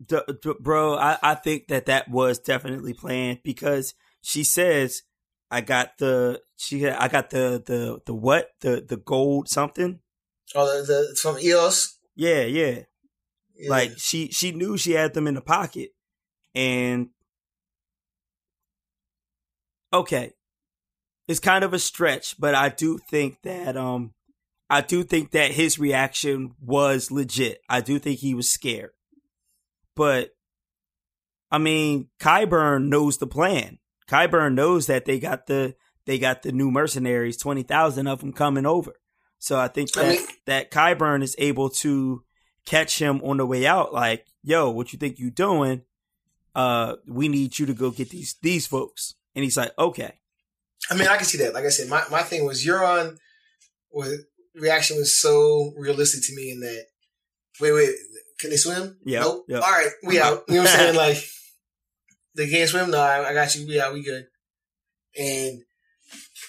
[0.06, 5.04] D- d- bro, I, I think that that was definitely planned because she says,
[5.52, 10.00] "I got the she I got the the the what the the gold something."
[10.56, 11.98] Oh, the, the from Eos.
[12.16, 12.84] Yeah, yeah.
[13.56, 13.70] Yeah.
[13.70, 15.90] Like she she knew she had them in the pocket,
[16.56, 17.10] and
[19.92, 20.32] okay,
[21.28, 24.14] it's kind of a stretch, but I do think that um
[24.70, 27.60] I do think that his reaction was legit.
[27.68, 28.92] I do think he was scared,
[29.96, 30.30] but
[31.52, 33.80] I mean, Qyburn knows the plan.
[34.10, 38.32] Qyburn knows that they got the they got the new mercenaries, twenty thousand of them
[38.32, 38.94] coming over.
[39.40, 42.24] So I think I that mean- that Qyburn is able to
[42.66, 43.94] catch him on the way out.
[43.94, 45.82] Like, yo, what you think you doing?
[46.54, 49.16] Uh, we need you to go get these these folks.
[49.36, 50.14] And he's like, okay,
[50.90, 51.54] I mean, I can see that.
[51.54, 53.18] Like I said, my, my thing was Euron
[53.92, 54.20] was
[54.56, 56.86] reaction was so realistic to me in that.
[57.62, 57.90] Wait, wait,
[58.40, 58.98] can they swim?
[59.06, 59.22] Yeah.
[59.22, 59.46] Nope.
[59.48, 59.64] yep.
[59.64, 60.44] All right, we out.
[60.48, 60.96] You know what I'm saying?
[60.96, 61.24] Like
[62.36, 62.92] they can't swim.
[62.92, 63.68] No, I, I got you.
[63.68, 63.94] We out.
[63.94, 64.28] We good.
[65.18, 65.62] And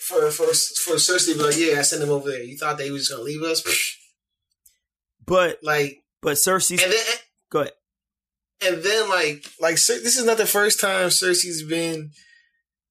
[0.06, 2.42] for for for Cersei to be like, yeah, I sent him over there.
[2.42, 3.62] You thought they was gonna leave us?
[5.26, 6.82] But like, but Cersei.
[6.82, 7.04] and then
[7.50, 7.72] go ahead.
[8.66, 12.10] and then like like this is not the first time Cersei's been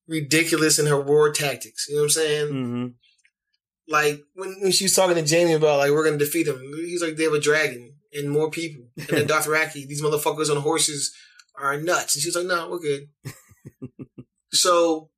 [0.08, 1.88] ridiculous in her war tactics.
[1.90, 2.48] You know what I'm saying?
[2.50, 2.88] hmm
[3.90, 7.02] Like when, when she was talking to Jaime about like we're gonna defeat them, he's
[7.02, 11.14] like they have a dragon and more people, and then Dothraki, these motherfuckers on horses
[11.60, 13.10] are nuts, and she was like, no, we're good.
[14.54, 15.10] so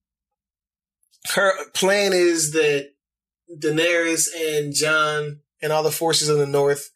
[1.29, 2.89] her plan is that
[3.59, 6.89] Daenerys and Jon and all the forces in the north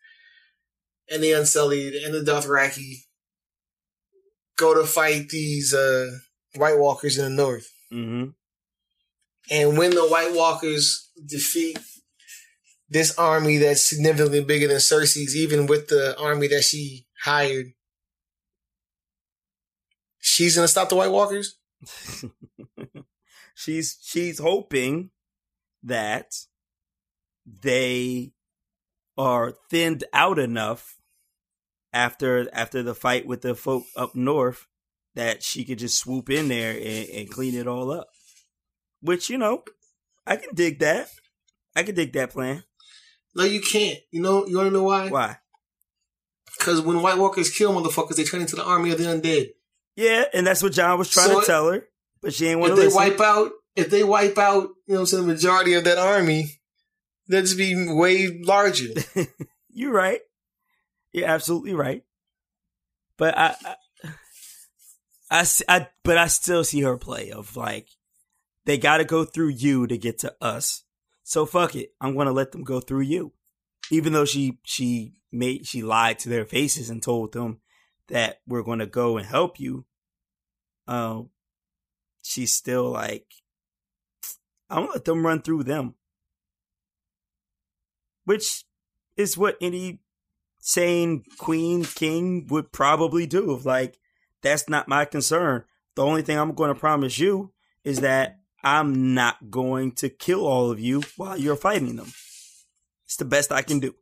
[1.09, 3.05] and the Unsullied and the Dothraki
[4.57, 6.09] go to fight these uh,
[6.55, 7.69] White Walkers in the north.
[7.91, 8.25] hmm
[9.51, 11.77] And when the White Walkers defeat
[12.89, 17.67] this army that's significantly bigger than Cersei's, even with the army that she hired,
[20.19, 21.57] she's gonna stop the White Walkers.
[23.55, 25.09] she's she's hoping
[25.81, 26.31] that
[27.45, 28.33] they
[29.17, 30.97] are thinned out enough
[31.93, 34.67] after after the fight with the folk up north
[35.15, 38.07] that she could just swoop in there and, and clean it all up.
[39.01, 39.63] Which you know,
[40.27, 41.07] I can dig that.
[41.75, 42.63] I can dig that plan.
[43.35, 43.99] No, you can't.
[44.11, 45.09] You know, you wanna know why?
[45.09, 45.37] Why?
[46.57, 49.49] Because when White Walkers kill motherfuckers, they turn into the army of the undead.
[49.95, 51.87] Yeah, and that's what Jon was trying So to it- tell her,
[52.25, 52.97] but she ain't want If they listen.
[52.97, 56.59] wipe out, if they wipe out, you know, I'm saying the majority of that army,
[57.27, 58.87] they'll just be way larger.
[59.69, 60.21] You're right.
[61.13, 62.03] You're absolutely right.
[63.15, 63.55] But I,
[65.29, 67.89] I, but I still see her play of like,
[68.65, 70.81] they got to go through you to get to us.
[71.21, 71.89] So fuck it.
[72.01, 73.33] I'm going to let them go through you.
[73.91, 77.59] Even though she, she made, she lied to their faces and told them
[78.07, 79.85] that we're going to go and help you.
[80.87, 81.29] Um,
[82.25, 83.25] she's still like,
[84.69, 85.95] going to let them run through them.
[88.25, 88.65] Which
[89.15, 89.99] is what any
[90.59, 93.99] sane queen king would probably do like
[94.41, 95.63] that's not my concern
[95.95, 100.43] the only thing i'm going to promise you is that i'm not going to kill
[100.43, 102.11] all of you while you're fighting them
[103.05, 103.93] it's the best i can do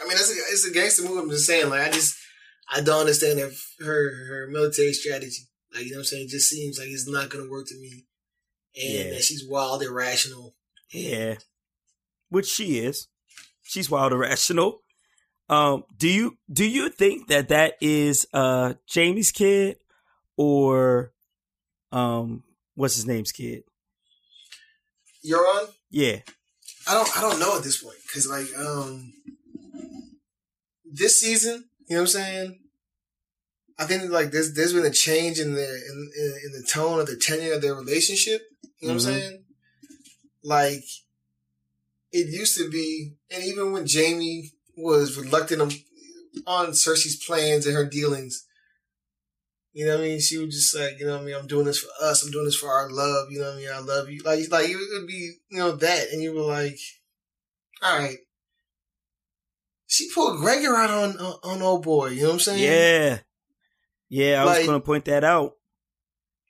[0.00, 1.18] I mean, it's a, it's a gangster move.
[1.18, 2.16] I'm just saying, like, I just,
[2.72, 3.50] I don't understand her,
[3.84, 5.42] her, her military strategy.
[5.76, 6.24] Like, you know what I'm saying?
[6.24, 8.06] It just seems like it's not going to work to me.
[8.82, 9.10] And Yeah.
[9.14, 10.54] that she's wild, irrational.
[10.92, 11.34] yeah
[12.28, 13.08] which she is
[13.62, 14.82] she's wild irrational
[15.48, 19.76] um do you do you think that that is uh jaime's kid
[20.36, 21.12] or
[21.92, 22.42] um
[22.74, 23.62] what's his name's kid
[25.24, 25.72] Euron?
[25.90, 26.18] yeah
[26.88, 27.96] I don't, I don't know at this point.
[28.12, 29.12] Cause like, um,
[30.84, 32.58] this season, you know what I'm saying?
[33.78, 36.98] I think like there's, there's been a change in the, in, in, in the tone
[36.98, 38.42] of the tenure of their relationship.
[38.80, 39.06] You know what Mhm.
[39.06, 39.44] I'm saying?
[40.42, 40.84] Like,
[42.12, 45.70] it used to be, and even when Jaime was reluctant on,
[46.46, 48.46] on Cersei's plans and her dealings,
[49.72, 50.20] you know what I mean?
[50.20, 51.34] She was just like, you know what I mean?
[51.34, 52.24] I'm doing this for us.
[52.24, 53.30] I'm doing this for our love.
[53.30, 53.68] You know what I mean?
[53.74, 54.22] I love you.
[54.24, 56.08] Like, like it would be, you know, that.
[56.12, 56.78] And you were like,
[57.82, 58.16] all right.
[59.86, 62.08] She pulled Gregor out on, on, on old boy.
[62.08, 62.62] You know what I'm saying?
[62.62, 63.18] yeah
[64.08, 65.52] yeah i was gonna point that out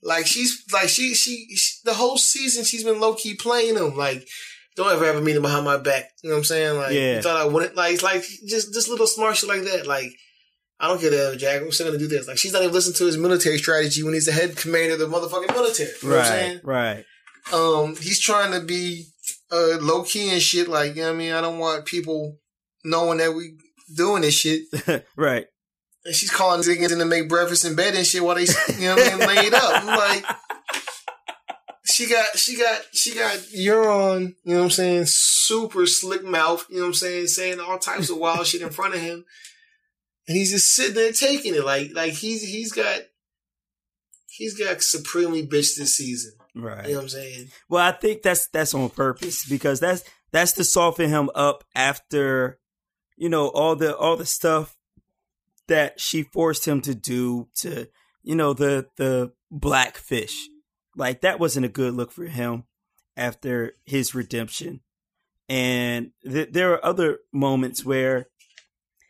[0.02, 3.96] Like she's like she, she she the whole season she's been low key playing him.
[3.96, 4.26] Like
[4.76, 6.10] don't ever ever meet him behind my back.
[6.22, 6.76] You know what I'm saying?
[6.76, 7.16] Like Yeah.
[7.16, 9.86] you thought I wouldn't like it's like just just little smart shit like that.
[9.86, 10.12] Like
[10.78, 11.62] I don't care that Jack.
[11.62, 12.28] I'm still gonna do this.
[12.28, 15.00] Like she's not even listening to his military strategy when he's the head commander of
[15.00, 15.90] the motherfucking military.
[16.02, 16.60] You know what I'm saying?
[16.62, 17.04] right
[17.52, 19.06] right Um he's trying to be
[19.50, 20.68] uh low key and shit.
[20.68, 21.32] Like you know what I mean.
[21.32, 22.36] I don't want people
[22.84, 23.56] knowing that we
[23.96, 24.62] doing this shit.
[25.16, 25.46] right
[26.06, 28.46] And she's calling niggas in to make breakfast in bed and shit while they,
[28.78, 29.84] you know what I mean, laid up.
[29.84, 30.24] I'm like,
[31.84, 36.64] she got, she got, she got Euron, you know what I'm saying, super slick mouth,
[36.70, 39.24] you know what I'm saying, saying all types of wild shit in front of him.
[40.28, 41.64] And he's just sitting there taking it.
[41.64, 43.00] Like, like he's, he's got,
[44.28, 46.34] he's got supremely bitch this season.
[46.54, 47.48] right You know what I'm saying?
[47.68, 52.58] Well, I think that's that's on purpose because that's that's to soften him up after
[53.16, 54.75] you know all the all the stuff
[55.68, 57.88] that she forced him to do to
[58.22, 60.48] you know the the blackfish.
[60.96, 62.64] Like that wasn't a good look for him
[63.16, 64.80] after his redemption.
[65.48, 68.26] And th- there are other moments where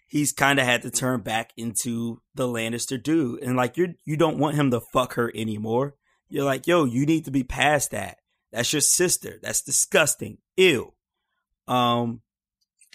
[0.08, 3.42] he's kind of had to turn back into the Lannister dude.
[3.42, 5.94] And like you you don't want him to fuck her anymore.
[6.28, 8.18] You're like, yo, you need to be past that.
[8.52, 9.38] That's your sister.
[9.42, 10.38] That's disgusting.
[10.56, 10.92] Ew.
[11.68, 12.22] Um,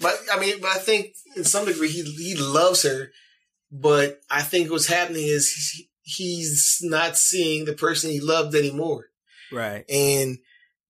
[0.01, 3.11] But I mean, but I think in some degree he he loves her,
[3.71, 9.05] but I think what's happening is he, he's not seeing the person he loved anymore,
[9.51, 9.85] right.
[9.89, 10.37] and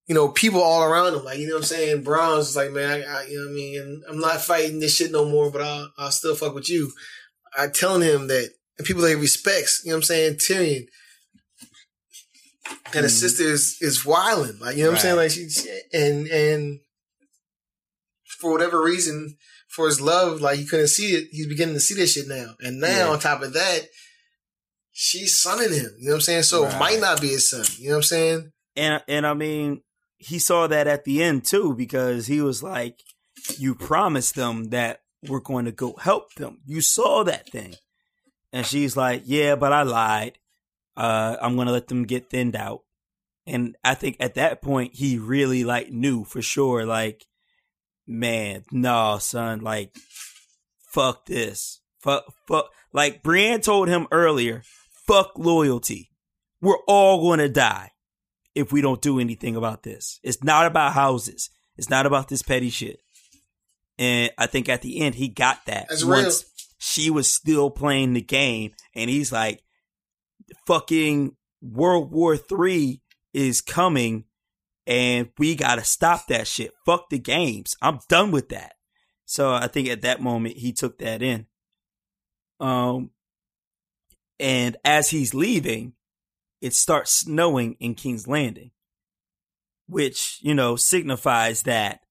[0.07, 1.23] you know, people all around him.
[1.23, 2.03] Like, you know what I'm saying?
[2.03, 4.03] Browns is like, man, I, I, you know what I mean?
[4.09, 6.91] I'm not fighting this shit no more, but I'll, I'll still fuck with you.
[7.57, 10.33] I telling him that, and people that he respects, you know what I'm saying?
[10.35, 10.87] Tyrion,
[12.93, 13.19] and his Mhm.
[13.19, 14.59] sister is, is wilding.
[14.59, 15.15] Like, you know what I'm saying?
[15.15, 16.79] Like, she, she- and, and
[18.39, 19.37] for whatever reason,
[19.75, 21.27] for his love, like, he couldn't see it.
[21.31, 22.55] He's beginning to see this shit now.
[22.59, 23.07] And now, Yeah.
[23.09, 23.87] on top of that,
[24.91, 25.95] she's sonning him.
[25.99, 26.43] You know what I'm saying?
[26.43, 27.65] So it might not be his son.
[27.77, 28.51] You know what I'm saying?
[28.75, 29.81] And and I mean,
[30.17, 32.99] he saw that at the end too because he was like,
[33.57, 36.61] "You promised them that we're going to go help them.
[36.65, 37.75] You saw that thing."
[38.53, 40.37] And she's like, "Yeah, but I lied.
[40.95, 42.83] Uh, I'm going to let them get thinned out."
[43.47, 47.25] And I think at that point he really like knew for sure, like,
[48.07, 49.95] man, no, son, like,
[50.91, 52.69] fuck this, fuck, fuck.
[52.93, 54.63] Like Brienne told him earlier,
[55.07, 56.09] fuck loyalty.
[56.61, 57.91] We're all going to die
[58.53, 60.19] if we don't do anything about this.
[60.23, 61.49] It's not about houses.
[61.77, 62.99] It's not about this petty shit.
[63.97, 65.87] And I think at the end he got that.
[65.89, 66.31] That's real.
[66.77, 69.63] she was still playing the game and he's like
[70.67, 73.01] fucking World War Three
[73.33, 74.25] is coming
[74.87, 76.73] and we gotta stop that shit.
[76.85, 77.75] Fuck the games.
[77.81, 78.73] I'm done with that.
[79.25, 81.45] So I think at that moment he took that in.
[82.59, 83.11] Um
[84.39, 85.93] and as he's leaving,
[86.61, 88.71] it starts snowing in King's Landing,
[89.87, 92.01] which, you know, signifies that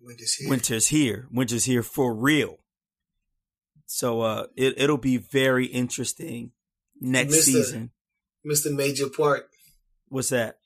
[0.00, 0.48] Winter's here.
[0.48, 1.28] winter's here.
[1.30, 2.58] Winter's here for real.
[3.86, 6.52] So uh it it'll be very interesting
[7.00, 7.90] next season.
[8.44, 9.48] missed a major part.
[10.08, 10.59] What's that?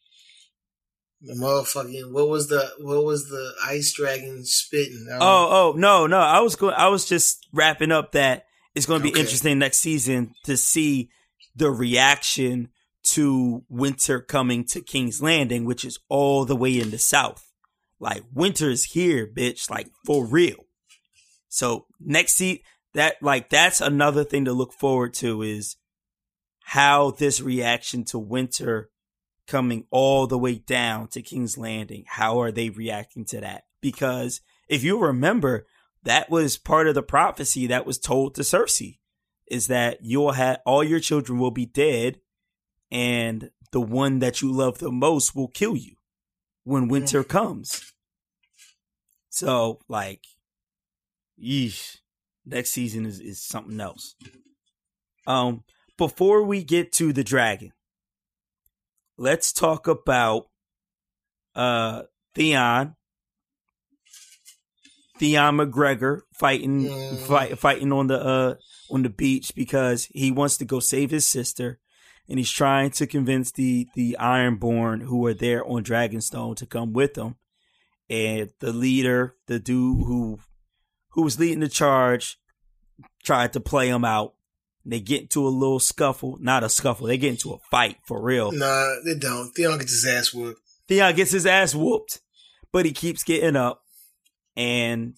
[1.27, 5.07] The motherfucking what was the what was the ice dragon spitting?
[5.11, 6.19] Oh, oh, no, no.
[6.19, 9.21] I was going I was just wrapping up that it's going to be Okay.
[9.21, 11.09] interesting next season to see
[11.57, 12.69] the reaction
[13.05, 17.51] to winter coming to King's Landing, which is all the way in the south.
[18.01, 20.67] Like winter is here, bitch, like for real.
[21.49, 25.77] So next seat that like that's another thing to look forward to is
[26.65, 28.91] how this reaction to winter
[29.47, 33.65] coming all the way down to King's Landing, how are they reacting to that?
[33.81, 35.67] Because if you remember,
[36.03, 38.99] that was part of the prophecy that was told to Cersei
[39.47, 42.19] is that you'll have all your children will be dead
[42.91, 45.97] and the one that you love the most will kill you
[46.63, 47.93] when winter comes.
[49.31, 50.25] So like
[51.43, 51.99] yeesh,
[52.47, 54.15] next season is, is something else.
[55.27, 55.65] Um
[55.97, 57.73] before we get to the dragon,
[59.17, 60.49] let's talk about
[61.55, 62.03] uh
[62.35, 62.97] Theon.
[65.19, 67.19] Theon McGregor fighting Mm.
[67.19, 68.55] fight, fighting on the uh
[68.91, 71.79] on the beach because he wants to go save his sister
[72.29, 76.93] and he's trying to convince the the Ironborn who are there on Dragonstone to come
[76.93, 77.37] with him.
[78.11, 80.41] And the leader, the dude who
[81.11, 82.39] who was leading the charge,
[83.23, 84.35] tried to play him out.
[84.87, 87.07] They get into a little scuffle, not a scuffle.
[87.07, 88.53] They get into a fight for real.
[88.53, 89.51] Nah, they don't.
[89.55, 90.61] Theon gets his ass whooped.
[90.89, 92.21] Theon gets his ass whooped,
[92.71, 93.83] but he keeps getting up.
[94.57, 95.15] And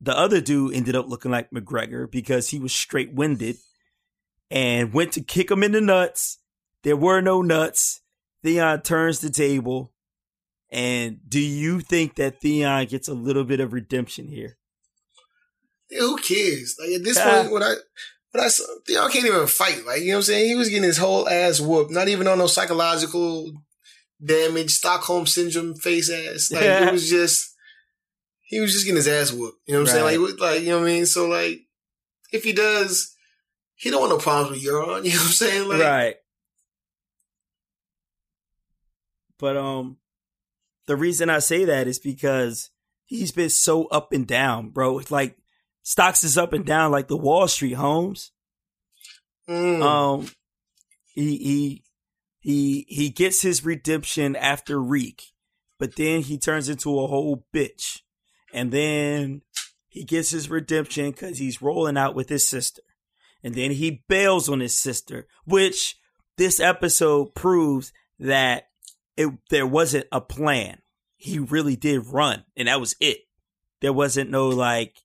[0.00, 3.56] the other dude ended up looking like McGregor because he was straight winded
[4.50, 6.38] and went to kick him in the nuts.
[6.82, 8.02] There were no nuts.
[8.42, 9.92] Theon turns the table.
[10.70, 14.58] And do you think that Theon gets a little bit of redemption here?
[15.90, 16.76] Yeah, who cares?
[16.80, 17.74] Like at this point, when I
[18.32, 18.48] when I
[18.86, 19.86] Theon can't even fight.
[19.86, 20.48] Like you know what I'm saying?
[20.48, 21.90] He was getting his whole ass whooped.
[21.90, 23.52] Not even on no psychological
[24.24, 26.50] damage, Stockholm syndrome face ass.
[26.50, 26.88] Like Yeah.
[26.88, 27.54] it was just
[28.42, 29.58] he was just getting his ass whooped.
[29.66, 30.20] You know what I'm saying?
[30.22, 31.06] Like, like you know what I mean?
[31.06, 31.60] So like
[32.32, 33.14] if he does,
[33.74, 35.04] he don't want no problems with Euron.
[35.04, 35.68] You know what I'm saying?
[35.68, 36.14] Like right.
[39.38, 39.98] But um
[40.86, 42.70] the reason I say that is because
[43.04, 44.98] he's been so up and down, bro.
[44.98, 45.36] It's like
[45.82, 48.32] stocks is up and down like the Wall Street homes.
[49.48, 50.28] mm, Um
[51.04, 51.84] he he
[52.40, 55.22] he he gets his redemption after Reek,
[55.78, 58.00] but then he turns into a whole bitch.
[58.54, 59.42] And then
[59.88, 62.82] he gets his redemption cuz he's rolling out with his sister.
[63.42, 65.96] And then he bails on his sister, which
[66.36, 68.68] this episode proves that
[69.16, 70.80] it there wasn't a plan.
[71.16, 73.18] He really did run, and that was it.
[73.80, 75.01] There wasn't no like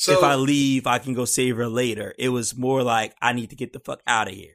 [0.00, 2.14] so if I leave, I can go save her later.
[2.18, 4.54] It was more like I need to get the fuck out of here.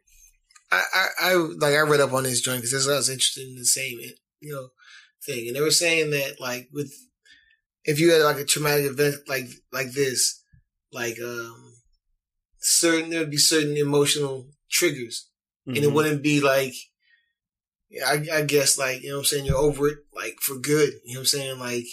[0.72, 3.56] I, I, I like I read up on this joint because I was interested in
[3.56, 4.00] the same
[4.40, 4.70] you know
[5.26, 6.92] thing, and they were saying that like with
[7.84, 10.44] if you had like a traumatic event like like this,
[10.92, 11.74] like um
[12.60, 15.30] certain there would be certain emotional triggers,
[15.68, 15.94] and it Mhm.
[15.94, 16.74] wouldn't be like
[18.06, 20.94] I, I guess like you know what I'm saying you're over it like for good.
[21.06, 21.86] You know what I'm saying like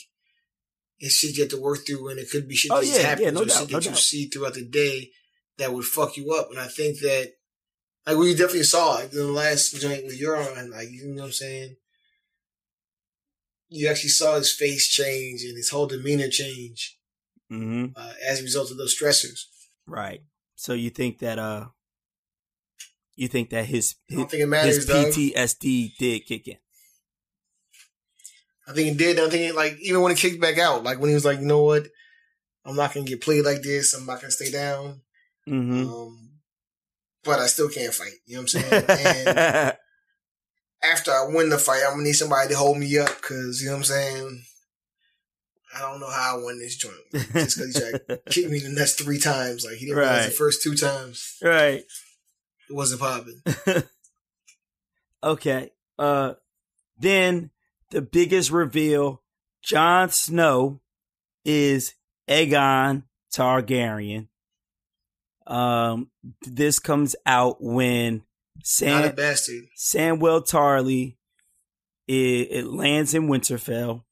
[1.03, 3.01] it's shit you have to work through, and it could be shit Oh, that just
[3.01, 3.99] yeah, happens yeah, no or doubt, shit no that you doubt.
[3.99, 5.11] see throughout the day
[5.59, 6.49] that would fuck you up.
[6.51, 7.33] And I think that
[8.07, 11.27] like we definitely saw it in the last joint with Euron, like you know what
[11.27, 11.77] I'm saying.
[13.69, 16.99] You actually saw his face change and his whole demeanor change
[17.51, 19.41] hmm uh, as a result of those stressors.
[19.87, 20.23] Right.
[20.55, 21.67] So you think that uh,
[23.17, 24.87] you think that his his, think matters his.
[24.89, 26.57] PTSD did kick in.
[28.67, 29.19] I think it did.
[29.19, 31.41] I think it, like even when it kicked back out, like when he was like,
[31.41, 31.89] you know what,
[32.65, 33.95] I'm not gonna get played like this.
[33.95, 35.01] I'm not gonna stay down.
[35.47, 36.31] hmm Um,
[37.25, 38.13] but I still can't fight.
[38.27, 39.27] You know what I'm saying?
[39.37, 39.77] and
[40.83, 43.67] after I win the fight, I'm gonna need somebody to hold me up because you
[43.67, 44.43] know what I'm saying.
[45.75, 46.95] I don't know how I won this joint.
[47.13, 49.99] Just because he tried to kick me in the nuts three times, like he didn't
[49.99, 51.83] realize the first two times right.
[52.69, 53.43] it wasn't popping.
[55.25, 55.71] okay.
[55.99, 56.35] Uh,
[56.99, 57.51] then
[57.93, 59.23] the biggest reveal:
[59.63, 60.81] Jon Snow
[61.45, 61.95] is
[62.29, 64.29] Aegon Targaryen.
[65.47, 66.11] Um,
[66.43, 68.23] this comes out when
[68.65, 69.03] Sam.
[69.77, 71.17] Samwell Tarly
[72.09, 74.03] it, it lands in Winterfell,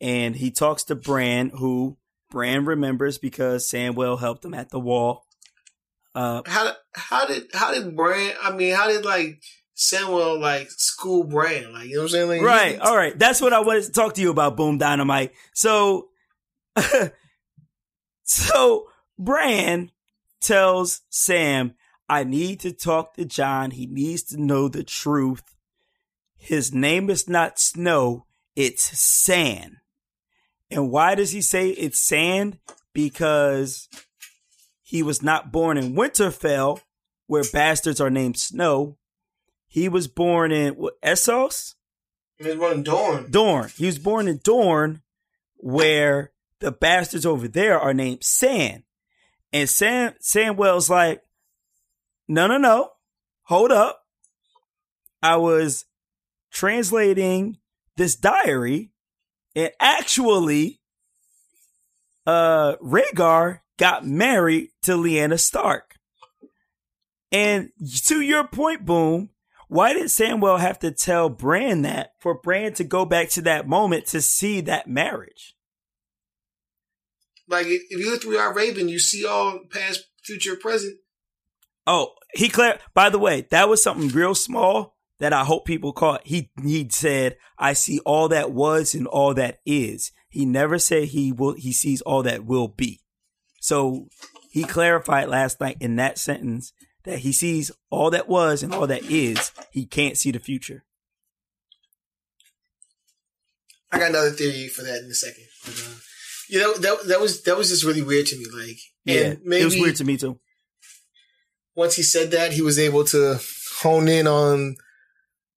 [0.00, 1.96] and he talks to Bran, who
[2.30, 5.26] Bran remembers because Samwell helped him at the wall.
[6.14, 8.32] Uh, How how did how did Bran?
[8.42, 9.42] I mean, how did like
[9.74, 11.72] Samuel like school Bran?
[11.72, 12.28] Like you know what I'm saying?
[12.28, 12.78] Like, right.
[12.78, 13.18] All right.
[13.18, 15.32] That's what I wanted to talk to you about, Boom Dynamite.
[15.52, 16.08] So,
[18.22, 19.90] so Bran
[20.40, 21.74] tells Sam,
[22.08, 23.72] I need to talk to Jon.
[23.72, 25.42] He needs to know the truth.
[26.36, 29.76] His name is not Snow, it's Sand.
[30.70, 32.58] And why does he say it's Sand?
[32.92, 33.88] Because
[34.82, 36.80] he was not born in Winterfell,
[37.26, 38.98] where bastards are named Snow.
[39.74, 41.74] He was born in what, Essos?
[42.36, 43.28] He was running Dorn.
[43.28, 43.70] Dorne.
[43.76, 45.02] He was born in Dorne,
[45.56, 48.84] where the bastards over there are named Sand.
[49.52, 51.22] And Sam Samwell's like,
[52.28, 52.90] no, no, no.
[53.46, 54.04] Hold up.
[55.20, 55.86] I was
[56.52, 57.58] translating
[57.96, 58.92] this diary,
[59.56, 60.80] and actually,
[62.28, 65.96] uh, Rhaegar got married to Lyanna Stark.
[67.32, 67.70] And
[68.04, 69.30] to your point, Boom,
[69.74, 73.66] why did Samwell have to tell Bran that for Bran to go back to that
[73.66, 75.56] moment to see that marriage?
[77.48, 80.98] Like if you look through our Raven, you see all past, future, present.
[81.88, 82.78] Oh, he clear.
[82.94, 86.24] By the way, that was something real small that I hope people caught.
[86.24, 91.08] He he said, "I see all that was and all that is." He never said
[91.08, 91.54] he will.
[91.54, 93.00] He sees all that will be.
[93.60, 94.06] So
[94.52, 96.72] he clarified last night in that sentence
[97.04, 99.52] that he sees all that was and all that is.
[99.70, 100.84] He can't see the future.
[103.92, 105.44] I got another theory for that in a second.
[105.64, 105.94] But, uh,
[106.48, 108.44] you know that that was that was just really weird to me.
[108.52, 110.38] Like, Yeah, maybe it was weird to me too.
[111.74, 113.38] once he said that, he was able to
[113.80, 114.76] hone in on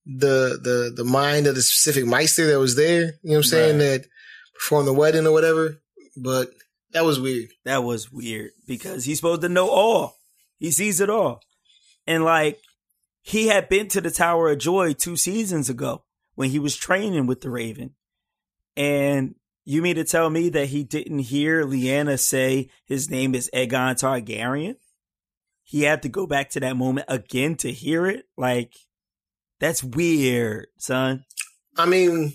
[0.06, 3.02] the the the mind of the specific Maester that was there.
[3.02, 3.72] You know what I'm saying?
[3.80, 3.84] Right.
[4.02, 4.06] That
[4.56, 5.82] performed the wedding or whatever.
[6.16, 6.52] But
[6.94, 7.50] that was weird.
[7.66, 10.16] That was weird because he's supposed to know all.
[10.58, 11.42] He sees it all.
[12.06, 12.60] And like
[13.22, 16.04] he had been to the Tower of Joy two seasons ago
[16.36, 17.96] when he was training with the Raven.
[18.76, 19.36] And
[19.66, 23.96] you mean to tell me that he didn't hear Lyanna say his name is Aegon
[23.96, 24.76] Targaryen?
[25.64, 28.26] He had to go back to that moment again to hear it?
[28.38, 28.74] Like,
[29.60, 31.26] that's weird, son.
[31.78, 32.32] I mean,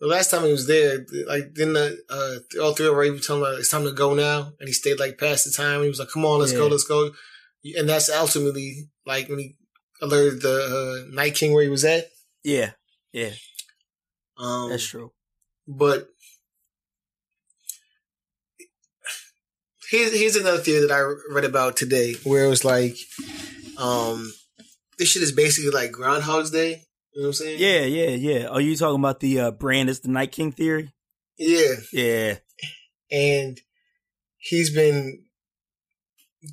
[0.00, 3.42] the last time he was there, like then the uh, all three of Raven told
[3.42, 5.82] him like, it's time to go now, and he stayed like past the time.
[5.82, 7.10] He was like, "Come on, let's go, let's go,"
[7.76, 9.56] and that's ultimately like when he
[10.00, 12.06] alerted the uh, Night King where he was at.
[12.42, 12.70] Yeah,
[13.12, 13.32] yeah,
[14.38, 15.12] Um, that's true.
[15.68, 16.08] But
[19.90, 21.00] here's here's another theory that I
[21.34, 22.96] read about today, where it was like,
[23.76, 24.32] um,
[24.98, 26.84] this shit is basically like Groundhog's Day.
[27.12, 27.58] You know what I'm saying?
[27.58, 28.46] Yeah, yeah, yeah.
[28.46, 30.92] Are you talking about the uh, Bran is the Night King theory?
[31.38, 31.74] Yeah.
[31.92, 32.34] Yeah.
[33.10, 33.60] And
[34.36, 35.24] he's been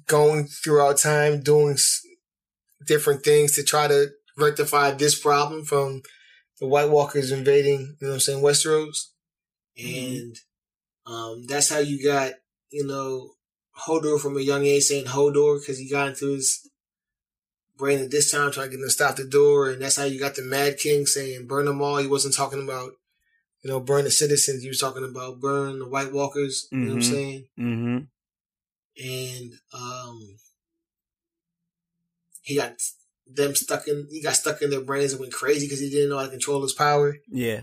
[0.08, 1.78] going throughout time doing
[2.86, 6.01] different things to try to rectify this problem from
[6.60, 9.10] the White Walkers invading, you know what I'm saying, Westeros.
[9.78, 10.36] And
[11.05, 12.32] um, that's how you got,
[12.72, 13.32] you know,
[13.86, 16.68] Hodor from a young age saying Hodor because he got into his
[17.78, 19.69] brain at this time trying to get him to stop the door.
[19.69, 21.97] And that's how you got the Mad King saying burn them all.
[21.97, 22.91] He wasn't talking about,
[23.63, 24.61] you know, burn the citizens.
[24.63, 26.67] He was talking about burn the White Walkers.
[26.71, 27.11] You know what I'm Mhm.
[27.11, 27.43] saying?
[27.59, 27.97] Mm-hmm.
[28.99, 30.38] and um,
[32.41, 32.73] he got
[33.28, 36.09] them stuck in he got stuck in their brains and went crazy because he didn't
[36.09, 37.17] know how to control his power.
[37.30, 37.61] Yeah.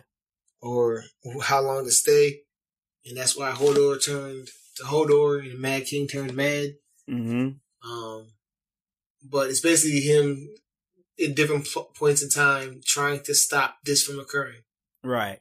[0.60, 1.04] Or
[1.42, 2.42] how long to stay.
[3.06, 6.74] And that's why Hodor turned to Hodor and the Mad King turned mad.
[7.10, 7.90] Mm-hmm.
[7.90, 8.26] Um,
[9.24, 10.48] but it's basically him
[11.22, 14.62] at different points in time trying to stop this from occurring.
[15.02, 15.40] Right.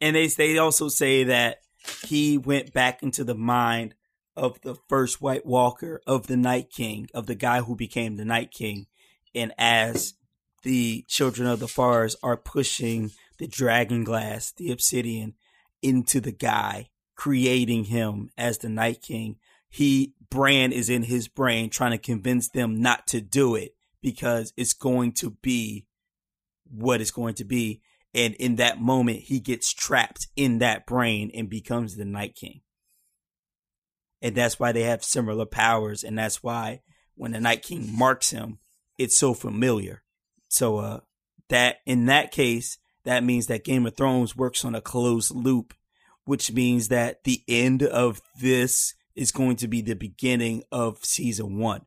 [0.00, 1.58] And they they also say that
[2.06, 3.94] he went back into the mind
[4.36, 8.24] of the first White Walker, of the Night King, of the guy who became the
[8.24, 8.86] Night King.
[9.34, 10.14] And as
[10.62, 15.34] the children of the forest are pushing the dragon glass, the obsidian,
[15.82, 19.36] into the guy, creating him as the Night King,
[19.68, 24.54] he Bran is in his brain trying to convince them not to do it because
[24.56, 25.86] it's going to be
[26.70, 27.82] what it's going to be.
[28.14, 32.62] And in that moment, he gets trapped in that brain and becomes the Night King.
[34.22, 36.02] And that's why they have similar powers.
[36.02, 36.80] And that's why
[37.14, 38.58] when the Night King marks him,
[38.96, 40.02] it's so familiar.
[40.48, 41.00] So, uh,
[41.50, 45.74] that in that case, that means that Game of Thrones works on a closed loop,
[46.24, 51.58] which means that the end of this is going to be the beginning of season
[51.58, 51.82] one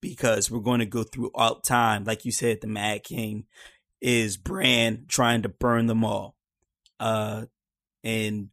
[0.00, 2.04] because we're going to go through all time.
[2.04, 3.44] Like you said, the Mad King
[4.00, 6.36] is Bran trying to burn them all.
[6.98, 7.46] Uh,
[8.02, 8.48] and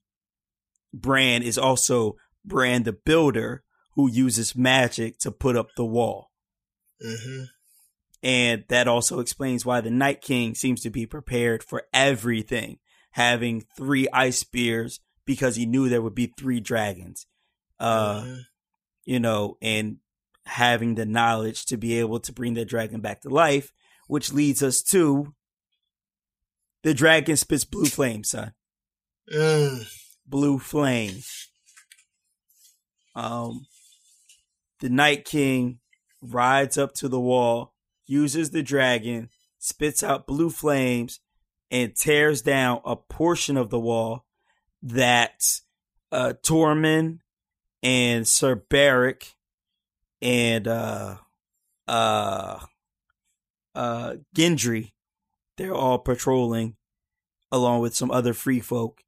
[0.94, 3.64] Bran is also Bran the Builder
[3.96, 6.32] who uses magic to put up the wall.
[7.04, 7.44] Mm-hmm.
[8.24, 12.80] And that also explains why the Night King seems to be prepared for everything,
[13.12, 17.26] having three ice spears because he knew there would be three dragons.
[17.80, 18.40] Uh, mm-hmm.
[19.06, 19.98] you know, and
[20.46, 23.72] having the knowledge to be able to bring the dragon back to life,
[24.08, 25.34] which leads us to
[26.84, 28.54] the dragon spits blue flame, son.
[29.32, 29.86] Mm.
[30.26, 31.22] Blue flame.
[33.16, 33.66] Um,
[34.80, 35.80] the Night King
[36.22, 37.74] rides up to the wall,
[38.06, 41.20] uses the dragon, spits out blue flames,
[41.72, 44.26] and tears down a portion of the wall
[44.82, 45.60] that
[46.12, 47.20] uh, Tormund
[47.88, 49.34] and Sir Beric
[50.22, 51.16] and uh
[51.88, 52.60] uh
[53.74, 54.92] uh Gendry,
[55.56, 56.76] they're all patrolling
[57.50, 59.04] along with some other free folk.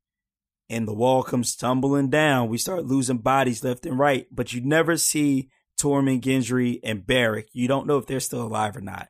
[0.69, 2.47] And the wall comes tumbling down.
[2.47, 7.49] We start losing bodies left and right, but you never see Tormund, Gendry, and Beric.
[7.51, 9.09] You don't know if they're still alive or not.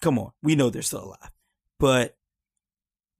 [0.00, 1.30] Come on, we know they're still alive.
[1.78, 2.16] But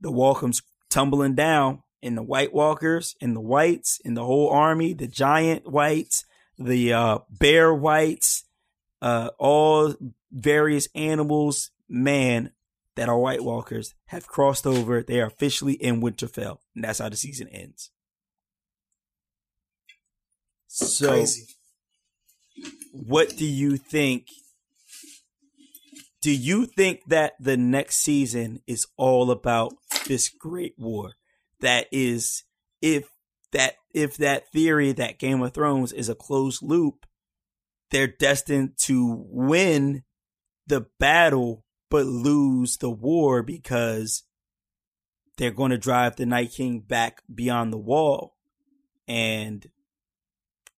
[0.00, 4.48] the wall comes tumbling down, and the White Walkers, and the Whites, and the whole
[4.50, 6.24] army, the giant Whites,
[6.59, 8.44] the uh, bear whites,
[9.00, 9.94] uh, all
[10.30, 12.53] various animals, man,
[12.94, 15.03] that are White Walkers have crossed over.
[15.03, 17.90] They are officially in Winterfell, and that's how the season ends.
[20.66, 21.46] So, Crazy.
[22.92, 24.26] what do you think?
[26.20, 29.72] Do you think that the next season is all about
[30.07, 31.14] this great war?
[31.62, 32.44] That is,
[32.80, 33.08] if
[33.52, 37.06] that if that theory that Game of Thrones is a closed loop,
[37.90, 40.02] they're destined to win
[40.66, 44.22] the battle but lose the war because
[45.36, 48.34] they're going to drive the Night King back beyond the wall
[49.06, 49.68] and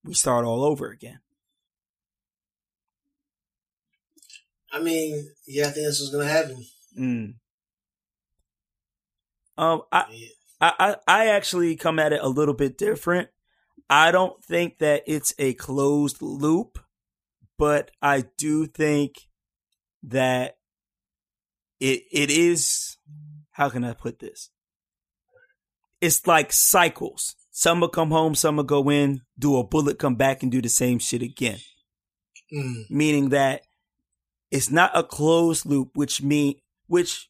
[0.02, 1.20] we start all over again.
[4.72, 6.64] I mean, yeah, I think that's what's going to happen.
[6.98, 7.34] Mm.
[9.56, 10.28] Um, I, yeah.
[10.60, 13.28] I, I, actually come at it a little bit different.
[13.90, 16.78] I don't think that it's a closed loop,
[17.58, 19.16] but I do think
[20.04, 20.56] that
[21.80, 22.96] it it is
[23.52, 24.50] how can I put this?
[26.00, 27.36] It's like cycles.
[27.50, 30.60] Some will come home, some will go in, do a bullet, come back and do
[30.60, 31.58] the same shit again.
[32.52, 32.90] Mm.
[32.90, 33.62] Meaning that
[34.50, 37.28] it's not a closed loop, which mean which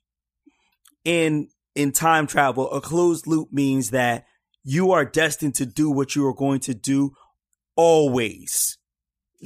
[1.04, 4.26] in in time travel, a closed loop means that
[4.62, 7.12] you are destined to do what you are going to do
[7.76, 8.78] always.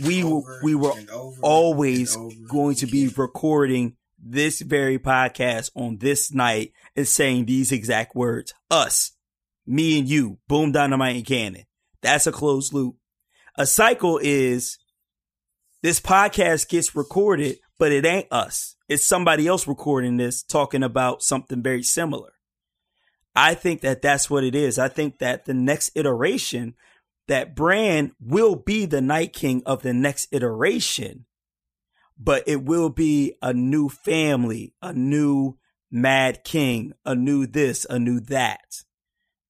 [0.05, 0.93] We over we were
[1.43, 2.17] always
[2.49, 8.55] going to be recording this very podcast on this night and saying these exact words.
[8.71, 9.13] Us,
[9.67, 11.65] me and you, boom dynamite and cannon.
[12.01, 12.97] That's a closed loop.
[13.57, 14.79] A cycle is
[15.83, 18.77] this podcast gets recorded, but it ain't us.
[18.89, 22.33] It's somebody else recording this talking about something very similar.
[23.35, 24.79] I think that that's what it is.
[24.79, 26.75] I think that the next iteration,
[27.29, 31.27] that Bran will be the Night King of the next iteration,
[32.19, 35.59] but it will be a new family, a new
[35.91, 38.83] Mad King, a new this, a new that.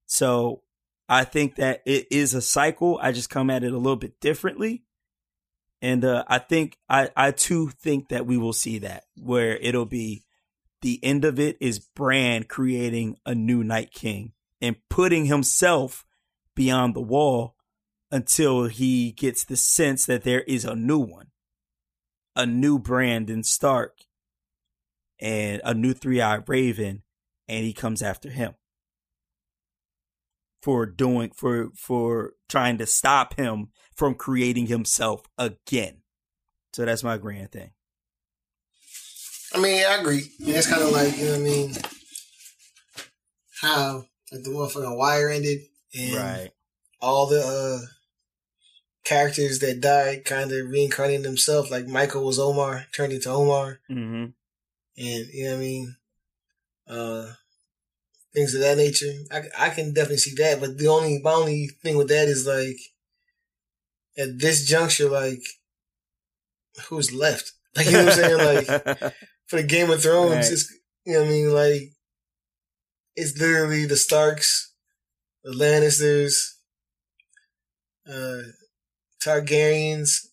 [0.06, 0.62] So
[1.08, 2.98] I think that it is a cycle.
[3.00, 4.84] I just come at it a little bit differently.
[5.80, 9.86] And uh, I think I I too think that we will see that where it'll
[9.86, 10.24] be
[10.82, 16.04] the end of it is Bran creating a new Night King and putting himself
[16.54, 17.54] beyond the wall
[18.10, 21.28] until he gets the sense that there is a new one,
[22.34, 23.98] a new Brandon Stark,
[25.20, 27.02] and a new Three Eyed Raven,
[27.46, 28.54] and he comes after him
[30.68, 36.02] for doing for for trying to stop him from creating himself again.
[36.74, 37.70] So that's my grand thing.
[39.54, 40.30] I mean, I agree.
[40.40, 41.72] It's kind of like you know what I mean.
[43.62, 45.60] How like the motherfucking wire ended,
[45.98, 46.50] and Right.
[47.00, 47.86] all the uh,
[49.04, 51.70] characters that died kind of reincarnated themselves.
[51.70, 54.24] Like Michael was Omar, turned into Omar, Mm-hmm.
[54.98, 55.96] and you know what I mean.
[56.86, 57.32] Uh,
[58.34, 59.12] things of that nature.
[59.32, 62.46] I I can definitely see that, but the only my only thing with that is
[62.46, 62.78] like
[64.18, 65.42] at this juncture, like
[66.88, 67.52] who's left?
[67.76, 68.66] Like you know what I'm saying?
[68.66, 69.12] Like
[69.46, 70.52] for the Game of Thrones, Right.
[70.52, 70.72] it's
[71.04, 71.82] you know what I mean, like
[73.14, 74.72] it's literally the Starks,
[75.44, 76.54] the Lannisters,
[78.08, 78.42] uh
[79.22, 80.26] Targaryens.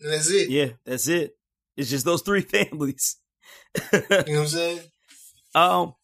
[0.00, 0.48] And that's it.
[0.48, 1.36] yeah, that's it.
[1.76, 3.16] It's just those three families.
[3.92, 4.80] You know what I'm saying?
[5.54, 5.94] Um,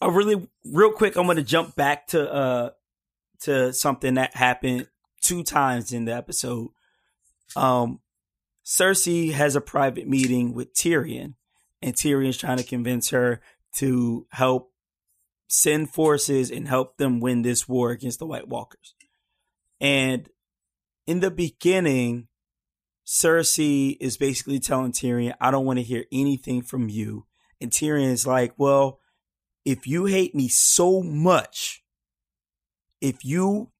[0.00, 2.70] I really, real quick, I'm gonna jump back to uh
[3.40, 4.88] to something that happened
[5.20, 6.70] two times in the episode.
[7.56, 8.00] Um,
[8.64, 11.34] Cersei has a private meeting with Tyrion,
[11.80, 13.40] and Tyrion's trying to convince her
[13.76, 14.72] to help
[15.48, 18.94] send forces and help them win this war against the White Walkers.
[19.80, 20.28] And
[21.06, 22.28] in the beginning,
[23.06, 27.24] Cersei is basically telling Tyrion, I don't want to hear anything from you.
[27.60, 29.00] And Tyrion is like, Well,
[29.64, 31.82] if you hate me so much,
[33.00, 33.70] if you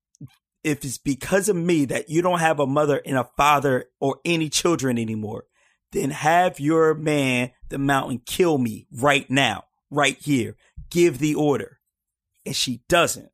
[0.65, 4.21] if it's because of me that you don't have a mother and a father or
[4.25, 5.45] any children anymore,
[5.93, 10.57] then have your man, the mountain, kill me right now, right here.
[10.91, 11.79] Give the order.
[12.45, 13.31] And she doesn't.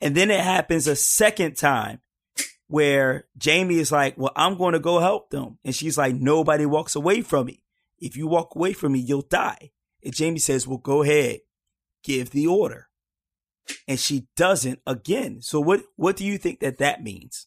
[0.00, 2.00] And then it happens a second time
[2.66, 5.58] where Jaime is like, Well, I'm going to go help them.
[5.64, 7.61] And she's like, Nobody walks away from me.
[8.02, 9.70] If you walk away from me, you'll die.
[10.04, 11.38] And Jaime says, Well, go ahead,
[12.02, 12.88] give the order.
[13.86, 15.40] And she doesn't again.
[15.40, 17.46] So what what do you think that that means?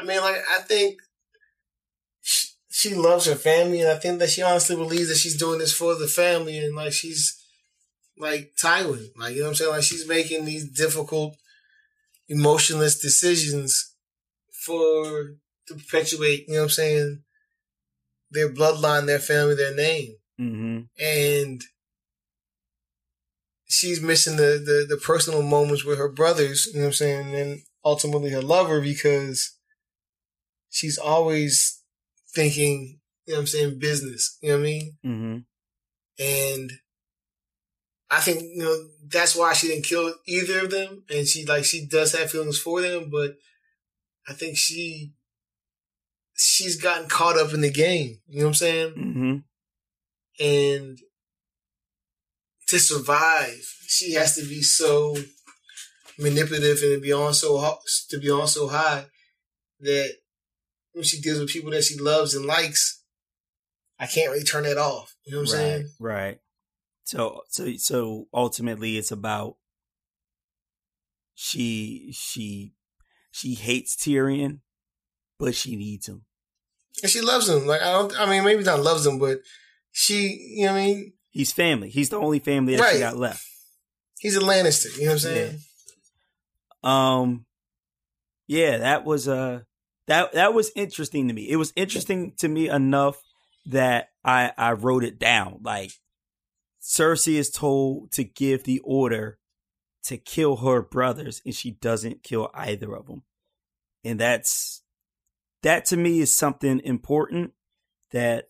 [0.00, 1.00] I mean, like I think
[2.22, 5.58] she, she loves her family, and I think that she honestly believes that she's doing
[5.58, 7.38] this for the family, and like she's
[8.16, 11.36] like Tywin, like you know what I'm saying, like she's making these difficult,
[12.28, 13.94] emotionless decisions
[14.50, 15.34] for
[15.68, 17.22] to perpetuate, you know what I'm saying,
[18.30, 20.80] their bloodline, their family, their name, Mm-hmm.
[21.02, 21.62] and
[23.68, 27.34] she's missing the, the the personal moments with her brothers, you know what I'm saying,
[27.34, 29.56] and ultimately her lover because
[30.68, 31.82] she's always
[32.34, 34.92] thinking, you know what I'm saying, business, you know what I mean?
[35.04, 35.38] Mm-hmm.
[36.18, 36.72] And
[38.10, 38.76] I think, you know,
[39.08, 41.02] that's why she didn't kill either of them.
[41.10, 43.36] And she like she does have feelings for them, but
[44.28, 45.12] I think she
[46.36, 48.18] she's gotten caught up in the game.
[48.28, 48.92] You know what I'm saying?
[48.94, 50.44] Mm-hmm.
[50.44, 50.98] and
[52.68, 55.16] to survive, she has to be so
[56.18, 57.78] manipulative and to be on so ho-
[58.10, 59.06] to be on so high
[59.80, 60.14] that
[60.92, 63.02] when she deals with people that she loves and likes,
[63.98, 65.14] I can't really turn that off.
[65.24, 65.88] You know what I'm right, saying?
[66.00, 66.38] Right.
[67.04, 69.56] So so so ultimately it's about
[71.34, 72.72] she she
[73.30, 74.60] she hates Tyrion,
[75.38, 76.24] but she needs him.
[77.02, 77.66] And she loves him.
[77.66, 78.18] Like I don't.
[78.18, 79.38] I mean, maybe not loves him, but
[79.92, 80.54] she.
[80.56, 81.12] You know what I mean?
[81.30, 81.90] He's family.
[81.90, 83.44] He's the only family that she got left.
[84.18, 84.96] He's a Lannister.
[84.96, 85.58] You know what I'm saying?
[86.82, 87.46] Um
[88.46, 89.60] yeah, that was uh
[90.06, 91.50] that that was interesting to me.
[91.50, 93.16] It was interesting to me enough
[93.66, 95.60] that I I wrote it down.
[95.62, 95.92] Like
[96.80, 99.38] Cersei is told to give the order
[100.04, 103.24] to kill her brothers and she doesn't kill either of them.
[104.04, 104.82] And that's
[105.66, 107.52] that to me is something important
[108.12, 108.44] that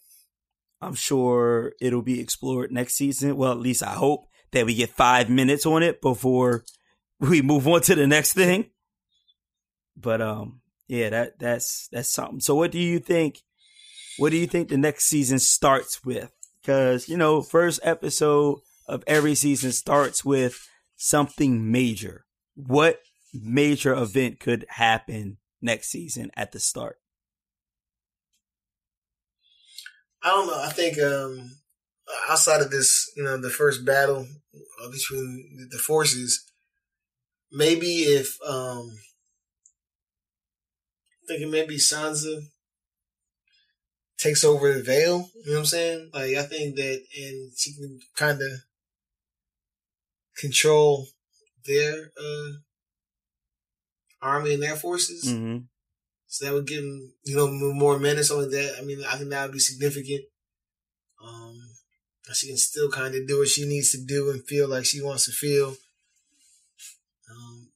[0.82, 3.38] I'm sure it'll be explored next season.
[3.38, 6.66] Well, at least I hope that we get 5 minutes on it before
[7.18, 8.66] we move on to the next thing.
[9.96, 12.40] But um yeah, that that's that's something.
[12.40, 13.40] So what do you think
[14.18, 16.30] what do you think the next season starts with?
[16.66, 22.26] Cuz you know, first episode of every season starts with something major.
[22.56, 23.00] What
[23.32, 26.98] major event could happen next season at the start?
[30.26, 30.60] I don't know.
[30.60, 31.52] I think um,
[32.28, 34.26] outside of this, you know, the first battle
[34.82, 36.44] uh, between the forces,
[37.52, 38.90] maybe if um,
[41.28, 42.40] thinking maybe Sansa
[44.18, 45.30] takes over the Vale.
[45.44, 46.10] You know what I'm saying?
[46.12, 48.50] Like I think that, and she can kind of
[50.36, 51.06] control
[51.66, 52.50] their uh,
[54.20, 55.32] army and their forces.
[55.32, 55.58] Mm-hmm.
[56.36, 58.76] So that would give them, you know, more men on that.
[58.78, 60.20] I mean, I think that would be significant.
[61.26, 61.58] Um,
[62.34, 65.00] she can still kind of do what she needs to do and feel like she
[65.00, 65.74] wants to feel
[67.30, 67.70] um,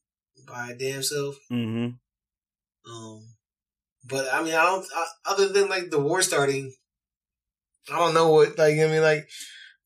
[0.47, 1.37] by her damn self.
[1.51, 2.91] Mm-hmm.
[2.91, 3.23] Um,
[4.07, 4.85] but I mean, I don't.
[4.95, 6.71] I, other than like the war starting,
[7.91, 8.59] I don't know what.
[8.59, 9.27] Like I mean, like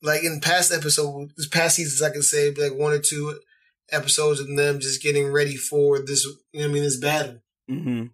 [0.01, 3.39] like in past episodes, past seasons, I can say like one or two
[3.89, 6.25] episodes of them just getting ready for this.
[6.51, 7.39] You know, I mean, this battle.
[7.71, 8.07] Mm-hmm.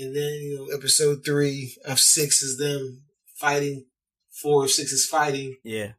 [0.00, 3.02] And then you know, episode three of six is them
[3.36, 3.84] fighting.
[4.30, 5.56] Four of six is fighting.
[5.62, 5.92] Yeah.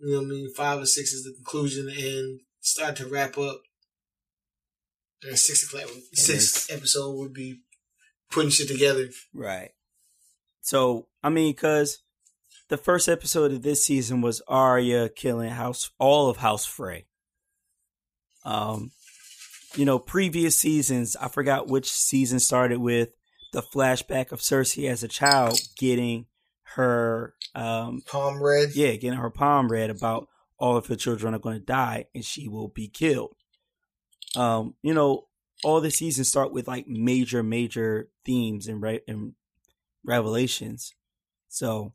[0.00, 0.52] You know what I mean?
[0.52, 3.60] Five or six is the conclusion and start to wrap up.
[5.22, 7.60] And six o'clock, sixth episode would be
[8.32, 9.08] putting shit together.
[9.32, 9.70] Right.
[10.62, 12.00] So I mean, because
[12.68, 17.06] the first episode of this season was Arya killing House all of House Frey.
[18.44, 18.90] Um,
[19.76, 23.10] you know, previous seasons, I forgot which season started with
[23.52, 26.26] the flashback of Cersei as a child getting
[26.74, 28.70] her um palm read.
[28.74, 30.28] Yeah, getting her palm read about
[30.58, 33.34] all of her children are going to die and she will be killed.
[34.36, 35.26] Um, you know,
[35.64, 39.34] all the seasons start with like major, major themes and right and
[40.04, 40.94] revelations.
[41.48, 41.94] So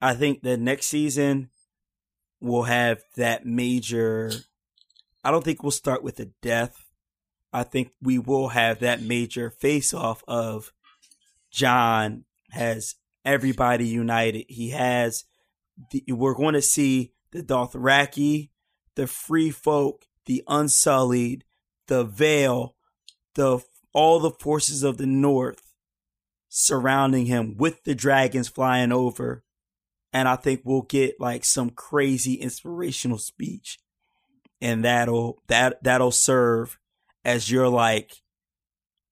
[0.00, 1.50] I think the next season
[2.40, 4.30] will have that major
[5.22, 6.89] I don't think we'll start with a death.
[7.52, 10.72] I think we will have that major face off of
[11.50, 12.94] Jon has
[13.24, 14.46] everybody united.
[14.48, 15.24] He has
[15.90, 18.50] the, we're going to see the Dothraki,
[18.94, 21.44] the free folk, the unsullied,
[21.88, 22.76] the Vale,
[23.34, 23.60] the
[23.92, 25.74] all the forces of the north
[26.48, 29.44] surrounding him with the dragons flying over.
[30.12, 33.78] And I think we'll get like some crazy inspirational speech.
[34.60, 36.78] And that'll that that'll serve
[37.24, 38.12] as you're like,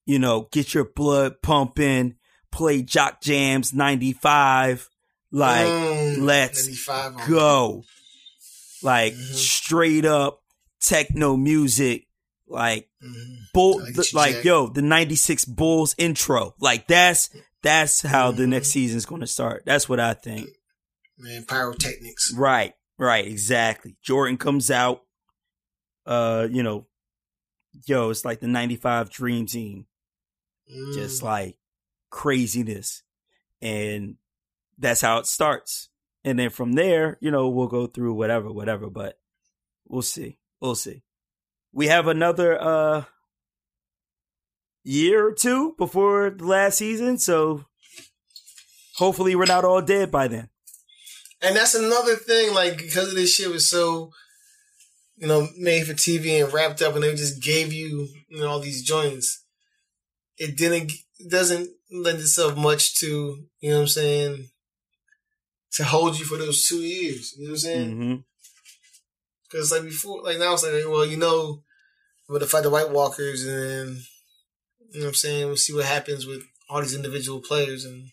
[0.07, 2.17] you know, get your blood pumping,
[2.51, 4.89] play Jock Jams 95.
[5.31, 6.87] Like, mm, let's
[7.27, 7.83] go.
[8.83, 9.35] Like mm-hmm.
[9.35, 10.41] straight up
[10.81, 12.07] techno music
[12.49, 13.35] like mm-hmm.
[13.53, 17.31] bull like, like yo the 96 bulls intro like that's
[17.63, 18.41] that's how mm-hmm.
[18.41, 20.49] the next season is going to start that's what i think
[21.19, 25.03] man pyrotechnics right right exactly jordan comes out
[26.07, 26.87] uh you know
[27.87, 29.87] yo it's like the 95 dream team.
[30.71, 30.95] Mm.
[30.95, 31.57] just like
[32.11, 33.03] craziness.
[33.63, 34.17] And
[34.79, 35.89] that's how it starts.
[36.25, 39.19] And then from there you know we'll go through whatever whatever but
[39.87, 40.39] we'll see.
[40.61, 41.03] We'll see.
[41.73, 43.05] We have another uh
[44.89, 47.67] year or two before the last season, so
[48.97, 50.49] hopefully we're not all dead by then.
[51.41, 54.13] And that's another thing, like because of this shit was so,
[55.19, 58.49] you know, made for TV and wrapped up, and they just gave you, you know,
[58.49, 59.45] all these joints.
[60.37, 64.49] It didn't, it doesn't lend itself much to, you know, what I'm saying,
[65.73, 67.35] to hold you for those two years.
[67.37, 67.91] You know what I'm saying?
[67.91, 68.15] Mm-hmm.
[69.43, 71.63] Because like before, like now it's like, well, you know,
[72.29, 74.03] we're gonna fight the White Walkers, and then
[74.91, 75.47] you know what I'm saying.
[75.47, 78.11] We'll see what happens with all these individual players, and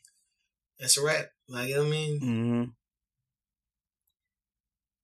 [0.80, 1.28] that's a wrap.
[1.50, 2.72] Like you know what I mean.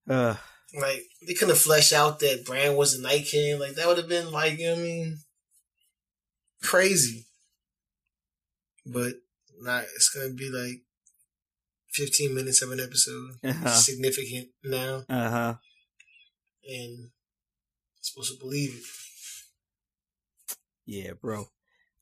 [0.08, 0.12] Mm-hmm.
[0.12, 0.36] Uh,
[0.80, 3.60] like they couldn't have fleshed out that Bran was a Night King.
[3.60, 5.18] Like that would have been like you know what I mean,
[6.64, 7.26] crazy.
[8.86, 9.14] But
[9.60, 9.84] not.
[9.96, 10.82] It's gonna be like
[11.94, 13.34] 15 minutes of an episode.
[13.44, 13.70] Uh-huh.
[13.70, 15.04] Significant now.
[15.08, 15.54] Uh huh
[16.68, 17.10] and
[18.02, 18.84] supposed to believe it.
[20.86, 21.46] Yeah, bro.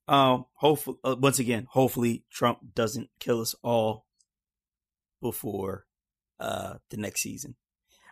[0.07, 4.05] Um, hopefully, uh, once again, hopefully Trump doesn't kill us all
[5.21, 5.85] before
[6.39, 7.55] uh the next season.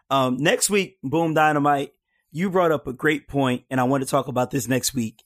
[0.09, 1.93] Um, next week, Boom Dynamite,
[2.31, 5.23] you brought up a great point, and I want to talk about this next week.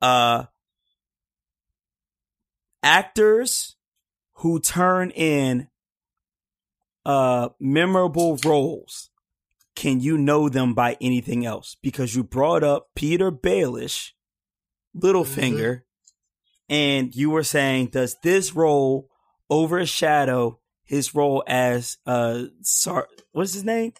[0.00, 0.44] Uh,
[2.82, 3.76] actors
[4.34, 5.68] who turn in
[7.04, 9.10] uh memorable roles
[9.74, 11.76] can you know them by anything else?
[11.80, 14.10] Because you brought up Petyr Baelish,
[14.96, 16.74] Littlefinger, mm-hmm.
[16.74, 19.08] and you were saying, does this role
[19.48, 23.92] overshadow his role as uh Sar- what's his name?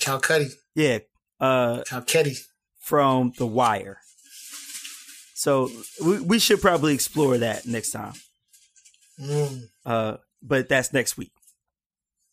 [0.00, 0.52] Carcetti.
[0.74, 0.98] Yeah.
[1.40, 2.38] Uh Carcetti.
[2.78, 3.98] From The Wire.
[5.34, 5.70] So
[6.04, 8.14] we, we should probably explore that next time.
[9.20, 9.68] Mm.
[9.84, 11.32] Uh but that's next week.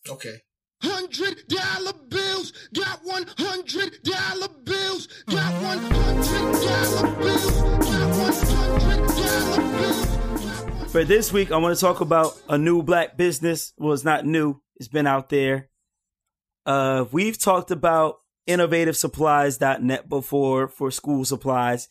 [0.09, 0.41] Okay
[0.81, 2.53] hundred dollar bills.
[2.73, 5.07] Got one hundred dollar bills.
[5.27, 7.61] Got one hundred dollar bills.
[7.61, 10.91] Got one hundred dollar bills.
[10.91, 13.73] For this week, I want to talk about a new black business.
[13.77, 14.61] Well, it's not new.
[14.77, 15.69] It's been out there.
[16.65, 21.89] Uh, we've talked about innovativesupplies.net before for school supplies.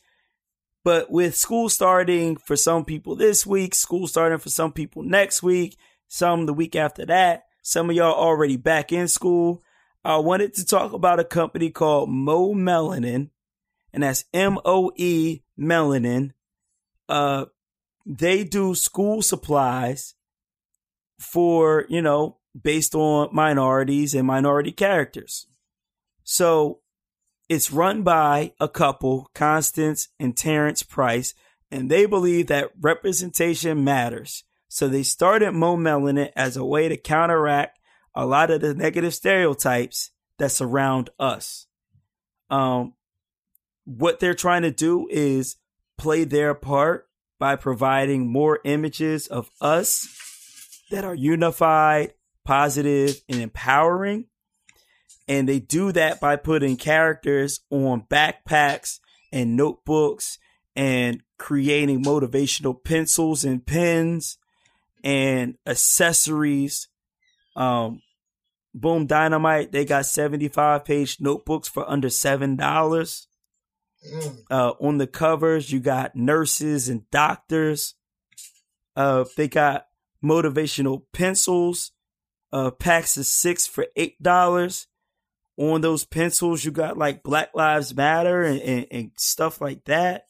[0.85, 5.43] But with school starting for some people this week, school starting for some people next
[5.43, 9.62] week, some the week after that, some of y'all already back in school.
[10.05, 13.31] I wanted to talk about a company called Moe Melanin,
[13.95, 16.33] and that's M O E Melanin.
[17.09, 17.47] Uh,
[18.05, 20.14] they do school supplies
[21.18, 25.47] for, you know, based on minorities and minority characters.
[26.23, 26.81] So
[27.49, 31.35] it's run by a couple, Constance and Terrence Price,
[31.71, 34.45] and they believe that representation matters.
[34.69, 37.79] So they started Moe Melanin as a way to counteract
[38.15, 41.67] a lot of the negative stereotypes that surround us.
[42.51, 42.95] Um,
[43.85, 45.57] what they're trying to do is
[45.99, 50.09] play their part by providing more images of us
[50.91, 54.26] that are unified, positive, and empowering.
[55.26, 59.01] And they do that by putting characters on backpacks
[59.32, 60.38] and notebooks
[60.76, 64.38] and creating motivational pencils and pens
[65.03, 66.88] and accessories.
[67.57, 68.03] Um,
[68.74, 72.57] Boom Dynamite, they got 75 page notebooks for under $7.
[72.57, 74.38] Mm.
[74.51, 77.95] Uh, on the covers, you got nurses and doctors.
[78.97, 79.86] Uh, they got
[80.22, 81.92] motivational pencils,
[82.55, 84.87] uh, packs of six for $8
[85.57, 90.27] on those pencils, you got like Black Lives Matter and, and, and stuff like that.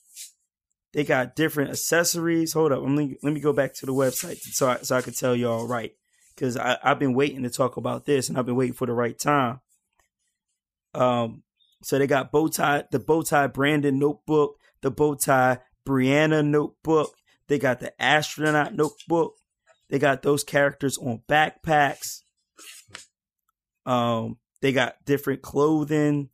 [0.95, 2.55] They got different accessories.
[2.55, 5.03] Hold up, let me let me go back to the website so I, so I
[5.03, 5.93] can tell y'all right
[6.35, 9.19] because I've been waiting to talk about this and I've been waiting for the right
[9.19, 9.61] time.
[10.95, 11.43] Um,
[11.83, 17.17] so they got bow tie, the bow tie Brandon notebook, the bow tie Brianna notebook.
[17.49, 19.35] They got the astronaut notebook.
[19.91, 22.21] They got those characters on backpacks.
[23.87, 26.31] Um, they got different clothing.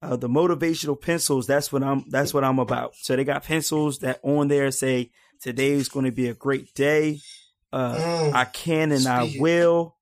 [0.00, 1.46] Uh, the motivational pencils.
[1.46, 2.04] That's what I'm.
[2.10, 2.94] That's what I'm about.
[2.96, 7.20] So they got pencils that on there say today's going to be a great day.
[7.72, 8.34] Uh, Mm.
[8.34, 9.96] I can and I will.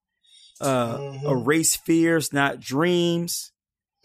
[0.61, 1.30] Uh, Mhm.
[1.43, 3.53] erase fears, not dreams.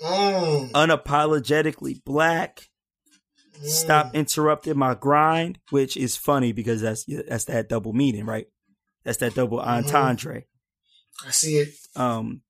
[0.01, 0.71] Mm.
[0.71, 2.69] Unapologetically black.
[3.61, 3.67] Mm.
[3.67, 8.47] Stop interrupting my grind, which is funny because that's that's that double meaning, right?
[9.03, 9.67] That's that double Mhm.
[9.67, 10.43] entendre.
[11.25, 11.69] I see it.
[11.95, 12.41] Um,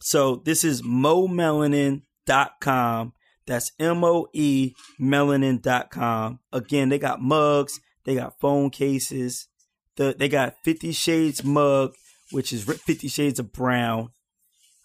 [0.00, 3.12] so this is moemelanin.com.
[3.46, 6.40] That's M O E melanin.com.
[6.52, 9.48] Again, they got mugs, they got phone cases.
[9.96, 11.92] The, they got 50 Shades mug,
[12.30, 14.10] which is 50 Shades of Brown.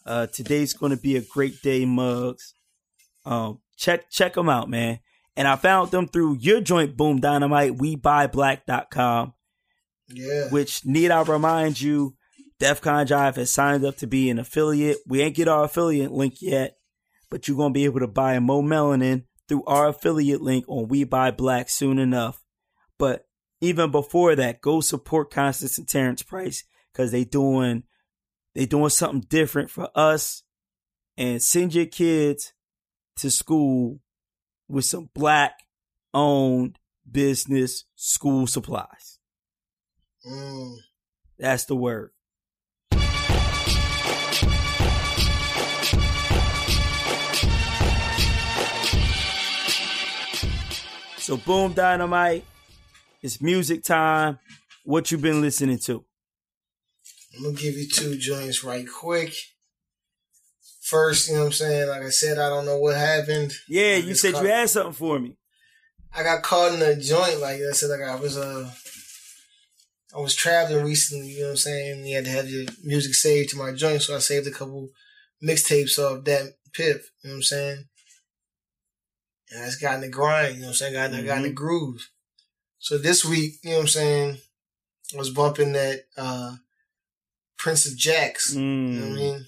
[0.05, 2.53] Uh, today's going to be a great day mugs.
[3.25, 4.99] Um, check, check them out, man.
[5.36, 9.34] And I found them through your joint boom dynamite, we buy black.com
[10.07, 10.49] Yeah.
[10.49, 12.15] which need I remind you,
[12.59, 14.97] DEFCON Jive has signed up to be an affiliate.
[15.07, 16.77] We ain't get our affiliate link yet,
[17.29, 20.88] but you're gonna be able to buy a Moe Melanin through our affiliate link on
[20.88, 22.41] We Buy Black soon enough.
[22.97, 23.27] But
[23.59, 27.84] even before that, go support Constance and Terrence Price because they doing
[28.53, 30.43] they doing something different for us.
[31.17, 32.53] And send your kids
[33.17, 33.99] to school
[34.74, 35.59] with some black
[36.13, 39.19] owned business school supplies.
[40.28, 40.78] Mm.
[41.38, 42.09] That's the word.
[51.17, 52.43] So boom dynamite.
[53.21, 54.39] It's music time.
[54.84, 56.03] What you been listening to?
[57.38, 59.34] I'm gonna give you two joints right quick.
[60.93, 61.89] First, you know what I'm saying?
[61.89, 63.51] Like I said, I don't know what happened.
[63.67, 65.35] Yeah, I you said caught- you had something for me.
[66.15, 68.69] I got caught in a joint like I said, like I was uh
[70.15, 72.05] I was traveling recently, you know what I'm saying?
[72.05, 74.89] You had to have your music saved to my joint, so I saved a couple
[75.43, 77.85] mixtapes of that pip, you know what I'm saying?
[79.49, 80.95] And I just got in the grind, you know what I'm saying?
[80.95, 82.07] I Got, I got in the groove.
[82.77, 84.37] So this week, you know what I'm saying,
[85.15, 86.57] I was bumping that uh
[87.57, 88.53] Prince of Jacks.
[88.53, 89.45] You know what I Mm, mean?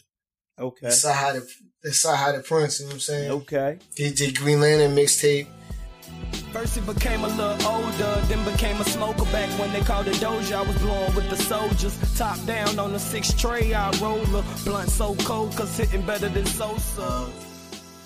[0.60, 0.88] Okay.
[0.88, 1.42] The Sahara
[1.84, 3.32] the Sahara Prince, you know what I'm saying?
[3.32, 3.78] Okay.
[3.96, 5.48] DJ Green Lantern mixtape.
[6.52, 10.16] First it became a little older, then became a smoker back when they called it
[10.16, 10.54] Doja.
[10.56, 11.98] I was blowing with the soldiers.
[12.18, 16.30] Top down on the six tray, I roll a blunt so cold, cause hitting better
[16.30, 17.30] than Sosa.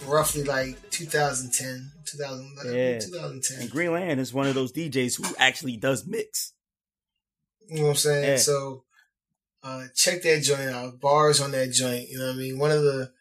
[0.07, 2.99] roughly like 2010, 2000, Yeah.
[2.99, 3.61] 2010.
[3.61, 6.53] And Green Lantern is one of those DJs who actually does mix.
[7.67, 8.23] You know what I'm saying?
[8.23, 8.37] Yeah.
[8.37, 8.83] So
[9.63, 10.99] uh, check that joint out.
[10.99, 12.09] Bars on that joint.
[12.09, 12.59] You know what I mean?
[12.59, 13.11] One of the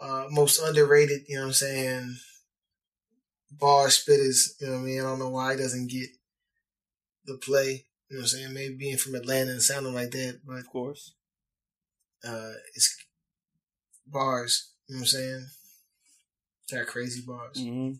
[0.00, 1.22] uh, most underrated.
[1.28, 2.16] You know what I'm saying?
[3.52, 4.60] Bar spitters.
[4.60, 5.00] You know what I mean?
[5.00, 6.08] I don't know why he doesn't get
[7.26, 7.86] the play.
[8.08, 8.52] You know what I'm saying?
[8.54, 11.14] Maybe being from Atlanta and sounding like that, but Of course.
[12.26, 12.96] uh, it's
[14.06, 14.72] bars.
[14.88, 15.46] You know what I'm saying?
[16.70, 17.58] Got crazy bars.
[17.60, 17.92] hmm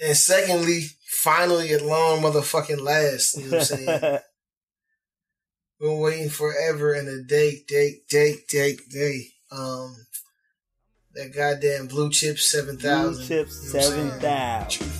[0.00, 3.36] And secondly, finally at long motherfucking last.
[3.36, 4.18] You know what I'm saying?
[5.80, 9.28] Been waiting forever and a day, day, day, day, day.
[9.52, 9.94] Um,
[11.14, 14.90] that goddamn blue chip seven Blue chip seven thousand.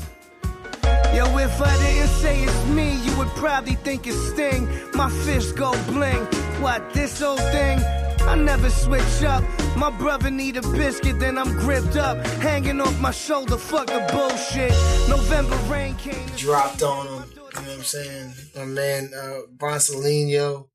[1.16, 4.68] Yo, if I didn't say it's me, you would probably think it's Sting.
[4.94, 6.24] My fist go bling.
[6.62, 7.80] What, this old thing?
[8.20, 9.42] I never switch up.
[9.76, 12.24] My brother need a biscuit, then I'm gripped up.
[12.40, 14.70] Hanging off my shoulder, fuck the bullshit.
[15.08, 16.28] November rain came.
[16.36, 17.27] dropped on him.
[17.60, 18.34] You know what I'm saying?
[18.54, 20.68] My man, uh, Bronsolino,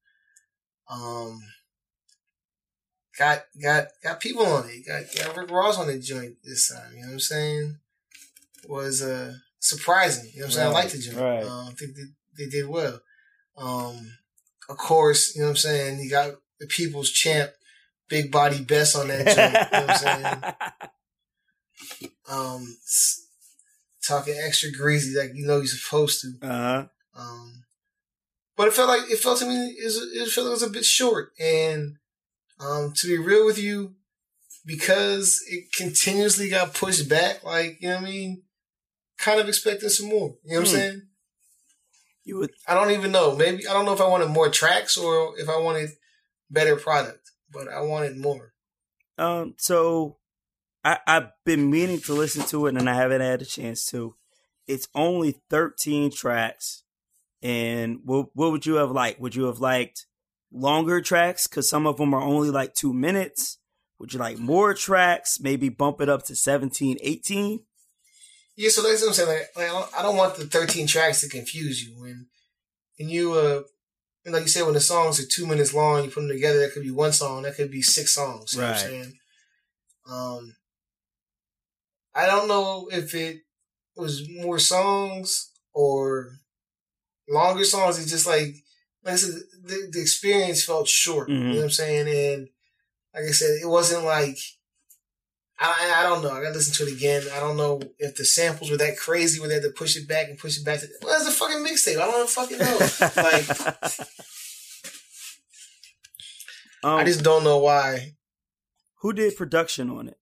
[0.89, 1.41] um,
[3.17, 4.85] got, got, got people on it.
[4.85, 6.91] Got, got Rick Ross on the joint this time.
[6.93, 7.77] You know what I'm saying?
[8.67, 10.29] Was, uh, surprising.
[10.33, 10.67] You know what I'm saying?
[10.67, 11.17] I like the joint.
[11.17, 11.43] right.
[11.43, 12.03] Um, I think they,
[12.43, 12.99] they did well.
[13.57, 14.17] Um,
[14.69, 15.99] of course, you know what I'm saying?
[15.99, 17.51] You got the people's champ,
[18.09, 19.37] Big Body Bes on that joint.
[19.37, 20.53] you know what I'm saying?
[22.31, 22.77] Um,
[24.07, 26.33] talking extra greasy like you know you're supposed to.
[26.45, 26.85] uh-huh.
[27.15, 27.63] Um,
[28.57, 30.63] but it felt like it felt to me it, was, it felt like it was
[30.63, 31.31] a bit short.
[31.39, 31.97] And
[32.59, 33.95] um, to be real with you,
[34.65, 38.43] because it continuously got pushed back, like you know what I mean,
[39.17, 40.35] kind of expecting some more.
[40.43, 40.75] You know what Hmm.
[40.75, 41.01] I'm saying?
[42.25, 43.35] You would I don't even know.
[43.35, 45.89] Maybe I don't know if I wanted more tracks or if I wanted
[46.49, 48.53] better product, but I wanted more.
[49.17, 50.17] Um, so
[50.83, 54.15] I, I've been meaning to listen to it and I haven't had a chance to.
[54.67, 56.83] It's only 13 tracks.
[57.41, 59.19] And what, what would you have liked?
[59.19, 60.05] Would you have liked
[60.51, 61.47] longer tracks?
[61.47, 63.57] Cause some of them are only like two minutes.
[63.99, 65.39] Would you like more tracks?
[65.39, 67.59] Maybe bump it up to 17, 18?
[68.55, 69.29] Yeah, so that's what I'm saying.
[69.29, 71.99] Like, like, I don't- I don't want the 13 tracks to confuse you.
[71.99, 72.27] When,
[72.99, 73.63] when you, uh,
[74.25, 76.59] and like you said, when the songs are two minutes long, you put them together,
[76.59, 78.53] that could be one song, that could be six songs.
[78.53, 78.89] You know what I'm Right.
[78.89, 79.19] saying?
[80.07, 80.55] Um,
[82.15, 83.37] I don't know if it
[83.95, 86.33] was more songs or
[87.27, 87.99] longer songs.
[87.99, 88.55] It's just like,
[89.03, 89.33] like I said,
[89.63, 91.29] the, the experience felt short.
[91.29, 91.49] You Mhm.
[91.51, 92.07] know what I'm saying?
[92.07, 92.49] And
[93.13, 94.37] like I said, it wasn't like,
[95.59, 96.31] I, I don't know.
[96.31, 97.23] I gotta listen to it again.
[97.33, 100.07] I don't know if the samples were that crazy where they had to push it
[100.07, 100.79] back and push it back.
[100.81, 101.99] To, well, it's a fucking mixtape.
[102.01, 102.77] I don't fucking know.
[103.23, 103.49] like,
[106.83, 108.15] um, I just don't know why.
[109.01, 110.17] who did production on it?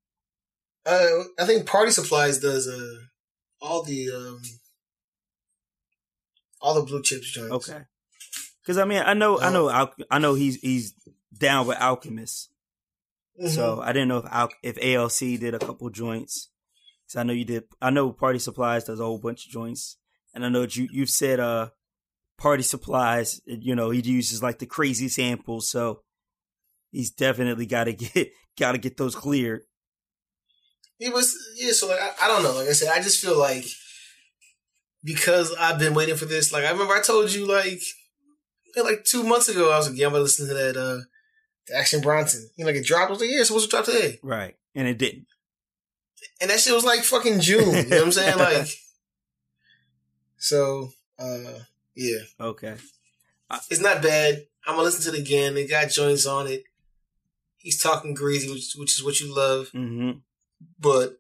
[0.86, 2.96] Uh, I think Party Supplies does uh
[3.62, 4.42] all the um
[6.62, 7.70] all the blue chips joints.
[7.70, 7.82] Okay.
[8.66, 10.94] Cause I mean, I know, I Uh, know, Al- I know he's, he's
[11.36, 12.50] down with Alchemist.
[13.42, 13.50] Mhm.
[13.50, 16.50] So I didn't know if Al- if ALC did a couple joints.
[17.08, 17.64] So I know you did.
[17.82, 19.98] I know Party Supplies does a whole bunch of joints,
[20.34, 21.70] and I know that you you've said uh
[22.38, 23.42] Party Supplies.
[23.46, 26.04] You know he uses like the crazy samples, so
[26.92, 29.62] he's definitely got to get got to get those cleared.
[31.02, 31.72] It was yeah.
[31.74, 32.54] So like I, I don't know.
[32.56, 33.66] Like I said, I just feel like
[35.04, 36.52] because I've been waiting for this.
[36.54, 37.82] Like I remember I told you like
[38.82, 39.72] like two months ago.
[39.72, 41.02] I was like, yeah, I'm gonna listen to that uh
[41.68, 42.50] the Action Bronson.
[42.56, 43.08] You know, like it dropped.
[43.10, 44.20] I was like, yeah, it's supposed to drop today.
[44.24, 45.28] Right, and it didn't.
[46.40, 47.60] and that shit was like fucking June.
[47.74, 48.38] You know what I'm saying?
[48.38, 48.68] Like,
[50.38, 51.60] so, uh,
[51.96, 52.76] yeah, Okay,
[53.70, 54.46] it's not bad.
[54.66, 55.54] I'm gonna listen to it again.
[55.56, 56.64] They got joints on it.
[57.58, 60.12] He's talking greasy, which, which is what you love, hmm
[60.80, 61.18] but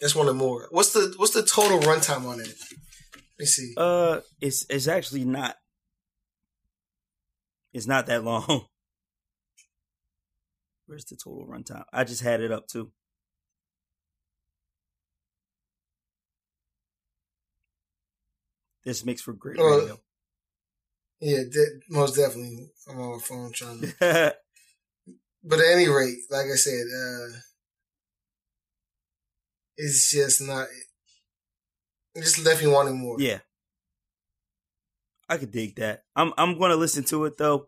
[0.00, 0.68] that's one of more.
[0.70, 2.48] What's the what's the total runtime on it?
[3.14, 3.74] Let me see.
[3.76, 5.56] uh, it's it's actually not.
[7.72, 8.66] It's not that long.
[10.86, 11.84] Where's the total runtime?
[11.92, 12.90] I just had it up too.
[18.84, 20.00] This makes for great Oh, radio.
[21.20, 22.70] Yeah, de- most definitely.
[22.88, 24.34] I'm on my phone trying to.
[25.42, 27.28] But at any rate, like I said, uh,
[29.84, 30.66] it's just not.
[32.14, 33.16] It just left me wanting more.
[33.20, 33.38] yeah,
[35.28, 36.04] I could dig that.
[36.16, 37.66] I'm I'm going to listen to it though,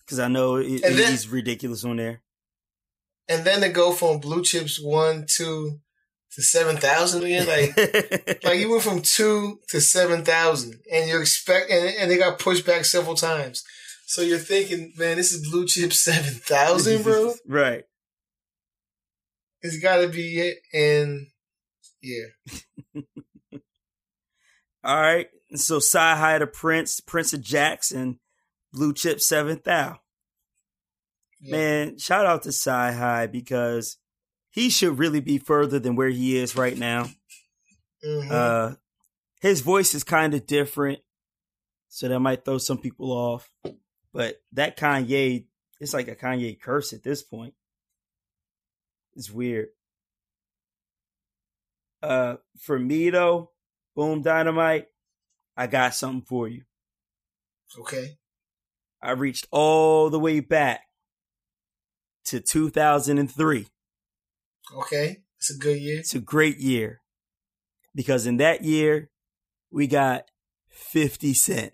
[0.00, 2.22] because I know it, then- he's ridiculous on there.
[3.28, 5.80] and then to go from blue chips one, two
[6.32, 7.76] to seven thousand again, like
[8.44, 12.38] like you went from two to seven thousand, and you expect, and, and they got
[12.38, 13.62] pushed back several times.
[14.08, 17.34] So you're thinking, man, this is blue chip seven thousand, bro.
[17.46, 17.84] right.
[19.62, 21.26] It's got to be it, and
[22.06, 23.02] yeah,
[24.84, 25.28] All right.
[25.54, 28.20] So Sci High to Prince, Prince of Jackson,
[28.72, 29.98] Blue Chip Seventh Thou.
[31.40, 31.52] yeah.
[31.56, 33.96] Man, shout out to CyHi because
[34.50, 37.08] he should really be further than where he is right now.
[38.04, 38.30] Mhm.
[38.30, 38.76] Uh,
[39.40, 41.00] his voice is kind of different,
[41.88, 43.50] so that might throw some people off.
[44.12, 45.46] But that Kanye,
[45.80, 47.54] it's like a Kanye curse at this point.
[49.14, 49.68] It's weird.
[52.02, 53.50] Uh, for me though,
[53.94, 54.86] Boom Dynamite,
[55.56, 56.62] I got something for you.
[57.78, 58.18] Okay.
[59.02, 60.82] I reached all the way back
[62.26, 63.66] to 2003.
[64.76, 65.22] Okay.
[65.38, 66.00] It's a good year.
[66.00, 67.00] It's a great year
[67.94, 69.10] because in that year,
[69.70, 70.24] we got
[70.68, 71.72] 50 Cent.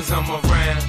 [0.00, 0.82] Cause I'm around.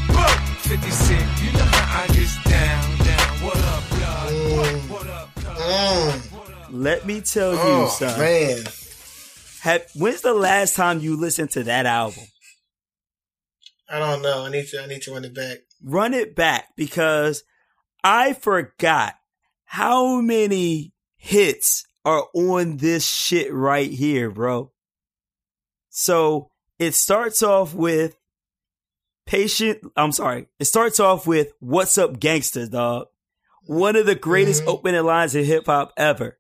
[0.60, 3.46] 50 Cent, you know how I get down, down.
[3.46, 4.90] What up, blood?
[4.90, 5.44] What up, cuz?
[5.44, 6.32] Mm.
[6.38, 6.68] What up?
[6.72, 8.20] Let me tell you, Oh, son.
[8.20, 8.64] man.
[9.64, 12.24] Have, when's the last time you listened to that album?
[13.90, 14.46] I don't know.
[14.46, 15.58] I need to I need to run it back.
[15.84, 17.44] Run it back because
[18.04, 19.16] I forgot
[19.66, 24.72] how many hits are on this shit right here, bro.
[25.90, 26.50] So
[26.80, 28.16] it starts off with
[29.32, 29.80] patient.
[29.96, 30.48] I'm sorry.
[30.60, 33.08] It starts off with "What's up, gangsters, dog."
[33.66, 34.68] One of the greatest Mhm.
[34.68, 36.38] opening lines in hip hop ever.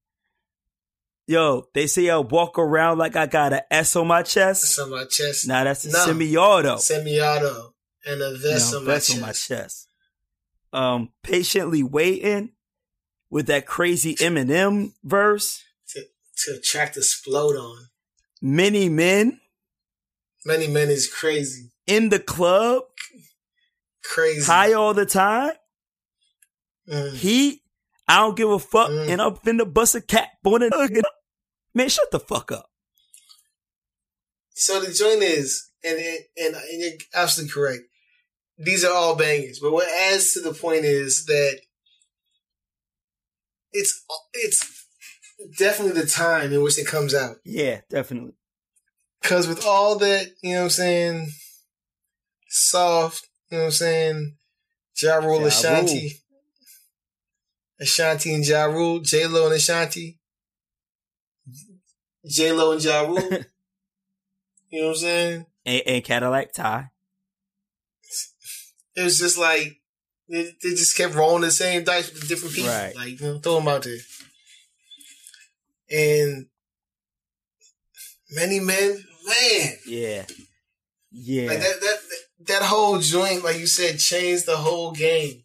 [1.27, 4.63] Yo, they say I walk around like I got an S on my chest.
[4.65, 5.47] It's on my chest.
[5.47, 6.05] Nah, that's a No.
[6.05, 6.77] semi-auto.
[6.77, 7.73] Semi-auto
[8.05, 9.87] and a vest No, on my on my chest.
[10.73, 12.51] Um, patiently waiting
[13.29, 15.63] with that crazy Eminem verse.
[15.89, 16.03] to,
[16.45, 17.89] to attract a explode on.
[18.41, 19.39] Many men
[20.43, 21.69] Many men is crazy.
[21.95, 22.83] In the club,
[24.03, 24.43] Crazy.
[24.45, 25.53] high all the time.
[26.89, 27.15] Mm.
[27.15, 27.59] Heat.
[28.07, 29.09] I don't give a fuck, Mm.
[29.09, 30.73] and I'm finna bust a cap on it.
[31.73, 32.69] Man, shut the fuck up.
[34.53, 37.83] So the joint is, and, and, and you're absolutely correct.
[38.57, 39.59] These are all bangers.
[39.59, 41.59] But what adds to the point is that
[43.71, 44.85] it's, it's
[45.57, 47.37] definitely the time in which it comes out.
[47.45, 48.33] Yeah, definitely.
[49.23, 51.31] Cause with all that, you know what I'm saying,
[52.51, 54.37] soft, you know what I'm saying,
[55.01, 56.19] Ja Rule, Ja Ashanti,
[57.79, 60.17] Ashanti and Ja Rule, J Lo and Ashanti,
[62.25, 63.17] J Lo and Ja Rule.
[64.69, 65.45] you know what I'm saying?
[65.65, 66.83] And, and Cadillac Tah.
[68.95, 69.79] It was just like
[70.27, 72.95] they, they just kept rolling the same dice with the different people, Right.
[72.95, 73.97] like you know, throw them out there.
[75.89, 76.47] And
[78.31, 80.25] many men, man, Yeah.
[81.11, 81.49] Yeah.
[81.49, 81.97] Like that, that
[82.47, 85.43] that whole joint, like you said, changed the whole game.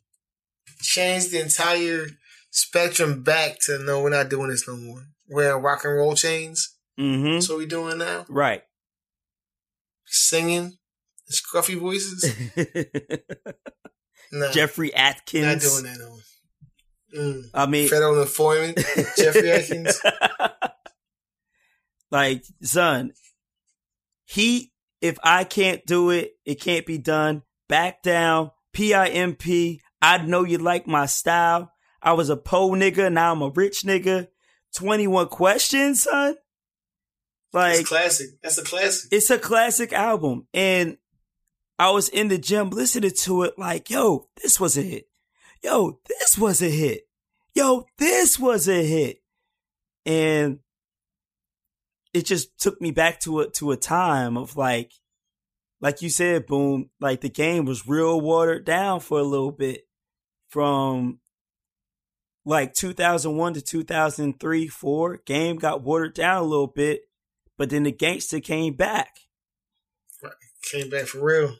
[0.80, 2.06] Changed the entire
[2.50, 5.02] spectrum back to no, we're not doing this no more.
[5.28, 6.76] Wearing rock and roll chains.
[6.98, 7.52] mm-hmm.
[7.52, 8.24] What we doing now.
[8.28, 8.62] Right.
[10.06, 10.78] Singing,
[11.30, 12.32] scruffy voices.
[14.32, 15.44] Nah, Jeffrey Atkins.
[15.44, 16.18] not doing that no.
[17.16, 17.42] Mm.
[17.54, 18.76] I mean, Federal informant,
[19.16, 20.00] Jeffrey Atkins.
[22.10, 23.12] like, son,
[24.24, 27.42] he, if I can't do it, it can't be done.
[27.68, 29.80] Back down, P-I-M-P.
[30.02, 31.72] I know you like my style.
[32.02, 34.28] I was a po nigga, now I'm a rich nigga.
[34.74, 36.36] 21 questions, son.
[37.52, 38.28] Like, classic.
[38.42, 39.08] That's a classic.
[39.12, 40.46] it's a classic album.
[40.52, 40.98] And
[41.78, 45.08] I was in the gym listening to it like, yo, this was a hit.
[45.62, 47.08] Yo, this was a hit.
[47.54, 49.22] Yo, this was a hit.
[50.04, 50.60] And
[52.16, 54.92] it just took me back to a to a time of like
[55.82, 59.82] like you said, boom, like the game was real watered down for a little bit
[60.48, 61.20] from
[62.46, 65.16] like 2001 to 2003, 4.
[65.26, 67.02] Game got watered down a little bit,
[67.58, 69.18] but then the gangster came back.
[70.72, 71.56] Came back for real.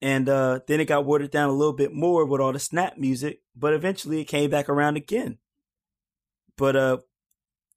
[0.00, 2.96] And uh, then it got watered down a little bit more with all the snap
[2.96, 5.38] music, but eventually it came back around again.
[6.56, 6.98] But uh,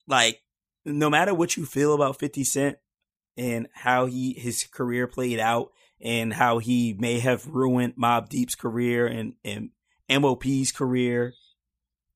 [0.07, 0.41] like
[0.85, 2.77] no matter what you feel about Fifty Cent
[3.37, 8.55] and how he his career played out and how he may have ruined Mobb Deep's
[8.55, 9.69] career and and
[10.09, 11.33] MOP's career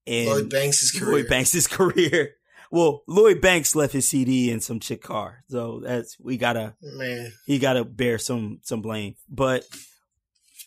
[0.07, 1.11] and Lloyd Banks's career.
[1.14, 2.35] Lloyd Banks' career.
[2.72, 7.31] Well, Lloyd Banks left his CD in some chick car, so that's we gotta Man.
[7.45, 9.15] he got to bear some some blame.
[9.30, 9.64] But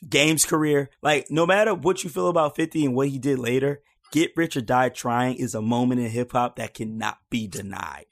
[0.08, 3.82] Game's career, like no matter what you feel about 50 and what he did later,
[4.16, 8.06] Get Rich or Die Trying is a moment in hip hop that cannot be denied.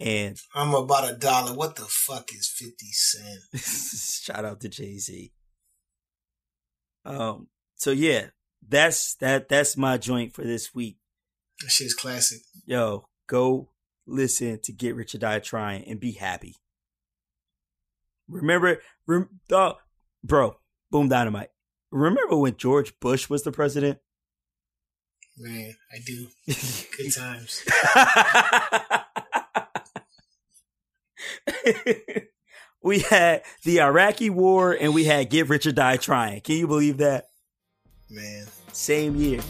[0.00, 1.52] And I'm about a dollar.
[1.52, 3.40] What the fuck is 50 Cent?
[3.62, 5.30] shout out to Jay-Z.
[7.04, 8.28] Um so yeah,
[8.66, 10.96] that's that that's my joint for this week.
[11.60, 12.38] That shit's classic.
[12.64, 13.68] Yo, go
[14.06, 16.54] listen to Get Rich or Die Trying and be happy.
[18.26, 19.74] Remember, rem, uh,
[20.24, 20.56] bro,
[20.90, 21.50] boom dynamite.
[21.90, 23.98] Remember when George Bush was the president?
[25.38, 26.28] Man, I do.
[26.96, 27.62] Good times.
[32.82, 36.40] we had the Iraqi war and we had Get Rich or Die Trying.
[36.40, 37.28] Can you believe that?
[38.08, 38.46] Man.
[38.72, 39.42] Same year.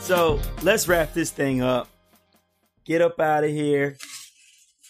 [0.00, 1.88] So let's wrap this thing up.
[2.88, 3.98] Get up out of here.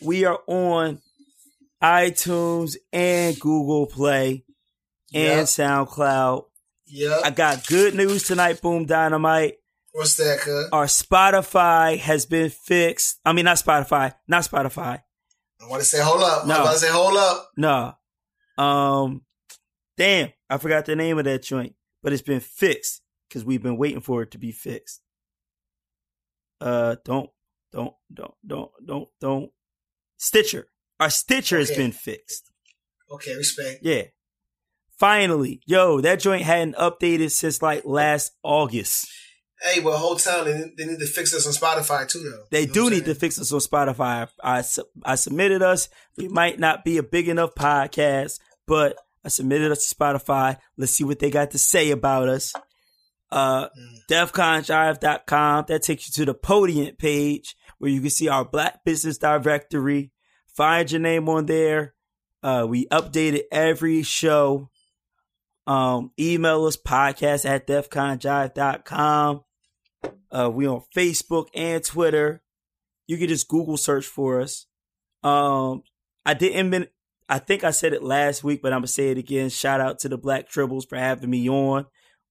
[0.01, 1.01] We are on
[1.83, 4.45] iTunes and Google Play
[5.13, 5.45] and Yep.
[5.47, 6.45] SoundCloud.
[6.87, 7.21] Yep.
[7.25, 9.57] I got good news tonight, Boom Dynamite.
[9.91, 10.69] What's that, cuz?
[10.71, 13.19] Our Spotify has been fixed.
[13.25, 15.03] I mean, not Spotify, not Spotify.
[15.61, 16.47] I want to say, hold up.
[16.47, 16.55] No.
[16.55, 17.51] I'm about to say, hold up.
[17.57, 17.95] No.
[18.63, 19.23] Um,
[19.97, 23.77] damn, I forgot the name of that joint, but it's been fixed because we've been
[23.77, 25.01] waiting for it to be fixed.
[26.61, 27.29] Uh, don't,
[27.73, 29.51] don't, don't, don't, don't, don't.
[30.17, 30.67] Stitcher.
[31.01, 32.51] Our Stitcher has been fixed.
[33.11, 33.81] Okay, respect.
[33.83, 34.05] Yeah.
[34.99, 39.09] Finally, yo, that joint hadn't updated since like last August.
[39.61, 42.45] Hey, but whole time they, they need to fix us on Spotify too, though.
[42.51, 44.29] They You know do need to fix us on Spotify.
[44.43, 44.65] I,
[45.05, 45.89] I submitted us.
[46.17, 50.59] We might not be a big enough podcast, but I submitted us to Spotify.
[50.77, 52.53] Let's see what they got to say about us.
[53.31, 53.99] Uh, Mm.
[54.11, 55.65] defconjive.com.
[55.69, 60.13] That takes you to the podium page where you can see our Black Business Directory.
[60.57, 61.95] Find your name on there.
[62.43, 64.71] Uh, we update it every show.
[65.67, 69.45] Um, email us podcast at defconjive.com.
[70.31, 72.43] Uh, we on Facebook and Twitter.
[73.07, 74.67] You can just Google search for us.
[75.23, 75.83] Um,
[76.25, 76.89] I didn't min-
[77.29, 79.51] I think I said it last week, but I'm gonna say it again.
[79.51, 81.87] Shout out to the Black Tribbles for having me on.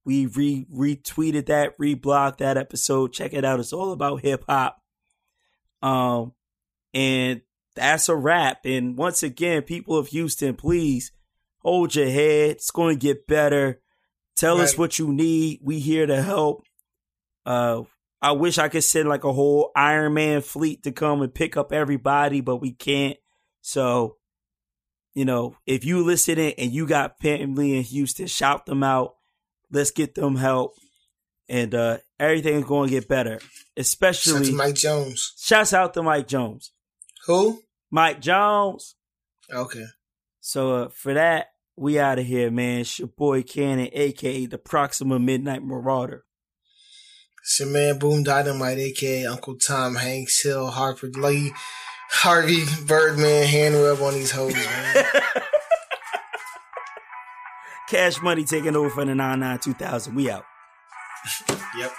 [0.08, 3.12] We re retweeted that, reblogged that episode.
[3.12, 3.60] Check it out.
[3.60, 4.82] It's all about hip hop.
[5.82, 6.32] Um,
[6.94, 7.42] and
[7.76, 8.62] that's a wrap.
[8.64, 11.12] And once again, people of Houston, please
[11.58, 12.52] hold your head.
[12.52, 13.82] It's going to get better.
[14.38, 15.60] Tell us what you need.
[15.62, 16.64] We here to help.
[17.46, 17.82] Uh,
[18.22, 21.58] I wish I could send like a whole Iron Man fleet to come and pick
[21.58, 23.18] up everybody, but we can't.
[23.60, 24.16] So,
[25.14, 29.17] you know, if you listening and you got family in Houston, shout them out.
[29.72, 30.74] Let's get them help.
[31.50, 33.40] And uh everything's going to get better.
[33.76, 35.34] Especially to Mike Jones.
[35.38, 36.72] shouts out to Mike Jones.
[37.26, 37.62] Who?
[37.92, 38.96] Mike Jones.
[39.54, 39.86] Okay.
[40.42, 42.82] So uh, for that, we out of here, man.
[42.82, 46.24] It's your boy Cannon, aka the Proxima Midnight Marauder.
[47.44, 51.54] It's your man Boom Dynamite, aka Uncle Tom Hanks, Hill, Harper Lee,
[52.10, 55.06] Harvey, Birdman, hand rub on these hoes, man.
[57.90, 60.16] Cash Money taking over for the 99 2000.
[60.16, 60.44] We out.
[61.78, 61.92] yep.